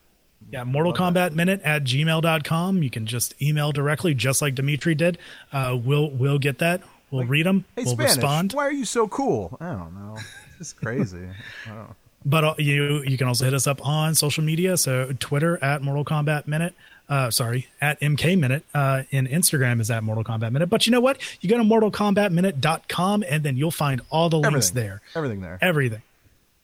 Yeah, 0.53 0.63
Mortal 0.65 0.93
Kombat 0.93 1.33
Minute 1.33 1.61
at 1.65 1.83
gmail.com. 1.85 2.83
You 2.83 2.91
can 2.91 3.07
just 3.07 3.35
email 3.43 3.73
directly, 3.73 4.15
just 4.15 4.41
like 4.43 4.55
Dimitri 4.55 4.95
did. 4.95 5.19
Uh, 5.53 5.77
we'll 5.83 6.11
we'll 6.11 6.39
get 6.39 6.59
that. 6.59 6.83
We'll 7.11 7.25
read 7.25 7.47
them. 7.47 7.65
Hey, 7.75 7.85
we'll 7.85 7.95
Spanish, 7.95 8.17
respond. 8.17 8.53
why 8.53 8.67
are 8.67 8.73
you 8.73 8.85
so 8.85 9.09
cool? 9.09 9.57
I 9.61 9.73
don't 9.73 9.95
know. 9.95 10.19
It's 10.61 10.73
crazy. 10.73 11.19
I 11.67 11.69
don't 11.69 11.77
know. 11.77 11.95
But 12.25 12.45
uh, 12.45 12.55
you 12.59 13.03
you 13.07 13.19
can 13.19 13.29
also 13.29 13.45
hit 13.45 13.53
us 13.55 13.67
up 13.67 13.85
on 13.87 14.15
social 14.15 14.43
media. 14.45 14.77
So 14.77 15.13
Twitter 15.19 15.63
at 15.63 15.83
Mortal 15.83 16.05
Kombat 16.05 16.47
Minute. 16.47 16.75
Uh, 17.09 17.31
sorry, 17.31 17.69
at 17.81 18.01
MK 18.01 18.39
Minute. 18.39 18.65
Uh, 18.75 19.05
and 19.13 19.29
Instagram 19.29 19.81
is 19.81 19.91
at 19.91 20.03
Mortal 20.03 20.25
Kombat 20.25 20.51
Minute. 20.53 20.69
But 20.69 20.87
you 20.87 20.91
know 20.91 21.01
what? 21.01 21.19
You 21.41 21.49
go 21.49 21.57
to 21.57 21.63
mortalkombatminute.com 21.63 23.25
and 23.29 23.43
then 23.45 23.57
you'll 23.57 23.71
find 23.71 24.01
all 24.11 24.29
the 24.29 24.39
links 24.39 24.71
Everything 24.71 24.75
there. 24.75 25.01
Everything 25.15 25.41
there. 25.41 25.59
Everything. 25.63 26.03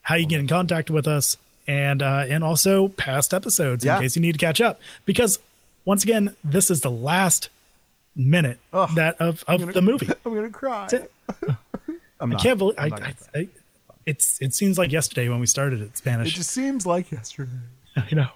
How 0.03 0.17
you 0.17 0.27
get 0.27 0.41
in 0.41 0.49
contact 0.49 0.91
with 0.91 1.07
us 1.07 1.37
and 1.69 2.03
uh, 2.03 2.25
and 2.29 2.43
also 2.43 2.89
past 2.89 3.33
episodes 3.33 3.85
Yeah. 3.85 3.97
in 3.97 4.03
case 4.03 4.17
you 4.17 4.23
need 4.23 4.33
to 4.33 4.39
catch 4.39 4.61
up. 4.61 4.81
Because 5.05 5.39
once 5.85 6.03
again, 6.03 6.35
this 6.43 6.71
is 6.71 6.81
the 6.81 6.91
last 6.91 7.49
minute 8.17 8.59
that 8.95 9.17
of, 9.21 9.45
of 9.47 9.73
the 9.73 9.83
movie. 9.83 10.09
I'm 10.27 10.35
gonna 10.35 10.51
cry. 10.51 10.89
I'm 12.21 12.33
I 12.33 12.37
can't 12.37 12.59
believe 12.59 12.75
I, 12.79 12.89
not 12.89 13.01
I, 13.03 13.05
gonna 13.05 13.15
I 13.35 13.49
it's 14.07 14.41
it 14.41 14.55
seems 14.55 14.79
like 14.79 14.91
yesterday 14.93 15.29
when 15.29 15.39
we 15.41 15.47
started 15.47 15.81
It 15.81 15.97
Spanish. 15.97 16.29
It 16.29 16.37
just 16.37 16.51
seems 16.51 16.85
like 16.87 17.11
yesterday. 17.13 17.51
I 17.97 18.09
know. 18.13 18.29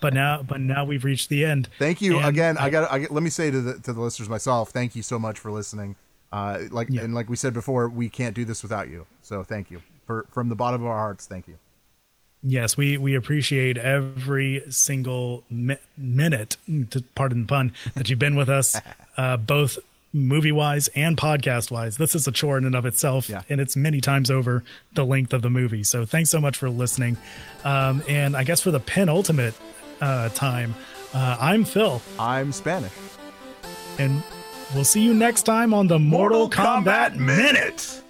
But 0.00 0.12
now 0.14 0.42
but 0.42 0.60
now 0.60 0.84
we've 0.84 1.04
reached 1.04 1.28
the 1.28 1.44
end. 1.44 1.68
Thank 1.78 2.00
you 2.00 2.18
And 2.18 2.26
again. 2.26 2.56
I 2.58 2.70
got. 2.70 2.90
I, 2.92 3.06
let 3.10 3.22
me 3.22 3.30
say 3.30 3.50
to 3.50 3.60
the 3.60 3.78
to 3.80 3.92
the 3.92 4.00
listeners 4.00 4.28
myself. 4.28 4.70
Thank 4.70 4.94
you 4.96 5.02
so 5.02 5.18
much 5.18 5.38
for 5.38 5.50
listening. 5.50 5.96
Uh, 6.32 6.60
like 6.70 6.88
Yeah. 6.90 7.02
and 7.02 7.14
like 7.14 7.28
we 7.30 7.36
said 7.36 7.54
before, 7.54 7.88
we 7.88 8.08
can't 8.08 8.34
do 8.34 8.44
this 8.44 8.62
without 8.62 8.88
you. 8.88 9.06
So 9.22 9.42
thank 9.42 9.70
you 9.70 9.82
for 10.06 10.26
from 10.30 10.48
the 10.48 10.54
bottom 10.56 10.82
of 10.82 10.86
our 10.86 10.98
hearts. 10.98 11.26
Thank 11.26 11.48
you. 11.48 11.58
Yes, 12.42 12.76
we 12.76 12.96
we 12.96 13.16
appreciate 13.16 13.76
every 13.78 14.62
single 14.70 15.42
mi- 15.50 15.78
minute, 15.96 16.56
to 16.90 17.02
pardon 17.16 17.40
the 17.42 17.46
pun, 17.48 17.72
that 17.94 18.08
you've 18.08 18.20
been 18.20 18.36
with 18.36 18.48
us, 18.48 18.80
uh, 19.16 19.36
both 19.36 19.76
movie 20.12 20.52
wise 20.52 20.88
and 20.94 21.16
podcast 21.16 21.70
wise. 21.70 21.96
This 21.98 22.14
is 22.14 22.26
a 22.26 22.32
chore 22.32 22.56
in 22.58 22.64
and 22.64 22.74
of 22.74 22.86
itself, 22.86 23.28
Yeah. 23.28 23.42
and 23.48 23.60
it's 23.60 23.76
many 23.76 24.00
times 24.00 24.30
over 24.30 24.64
the 24.94 25.04
length 25.04 25.32
of 25.32 25.42
the 25.42 25.50
movie. 25.50 25.84
So 25.84 26.04
thanks 26.04 26.30
so 26.30 26.40
much 26.40 26.56
for 26.56 26.70
listening. 26.70 27.16
Um, 27.64 28.02
and 28.08 28.36
I 28.36 28.44
guess 28.44 28.60
for 28.62 28.70
the 28.70 28.80
penultimate 28.80 29.54
uh, 30.00 30.30
time, 30.30 30.74
uh, 31.14 31.36
I'm 31.40 31.64
Phil, 31.64 32.00
I'm 32.18 32.52
Spanish. 32.52 32.92
and 33.98 34.22
we'll 34.74 34.84
see 34.84 35.02
you 35.02 35.12
next 35.14 35.42
time 35.42 35.74
on 35.74 35.88
the 35.88 35.98
Mortal, 35.98 36.48
Kombat 36.48 37.16
Minute. 37.16 38.02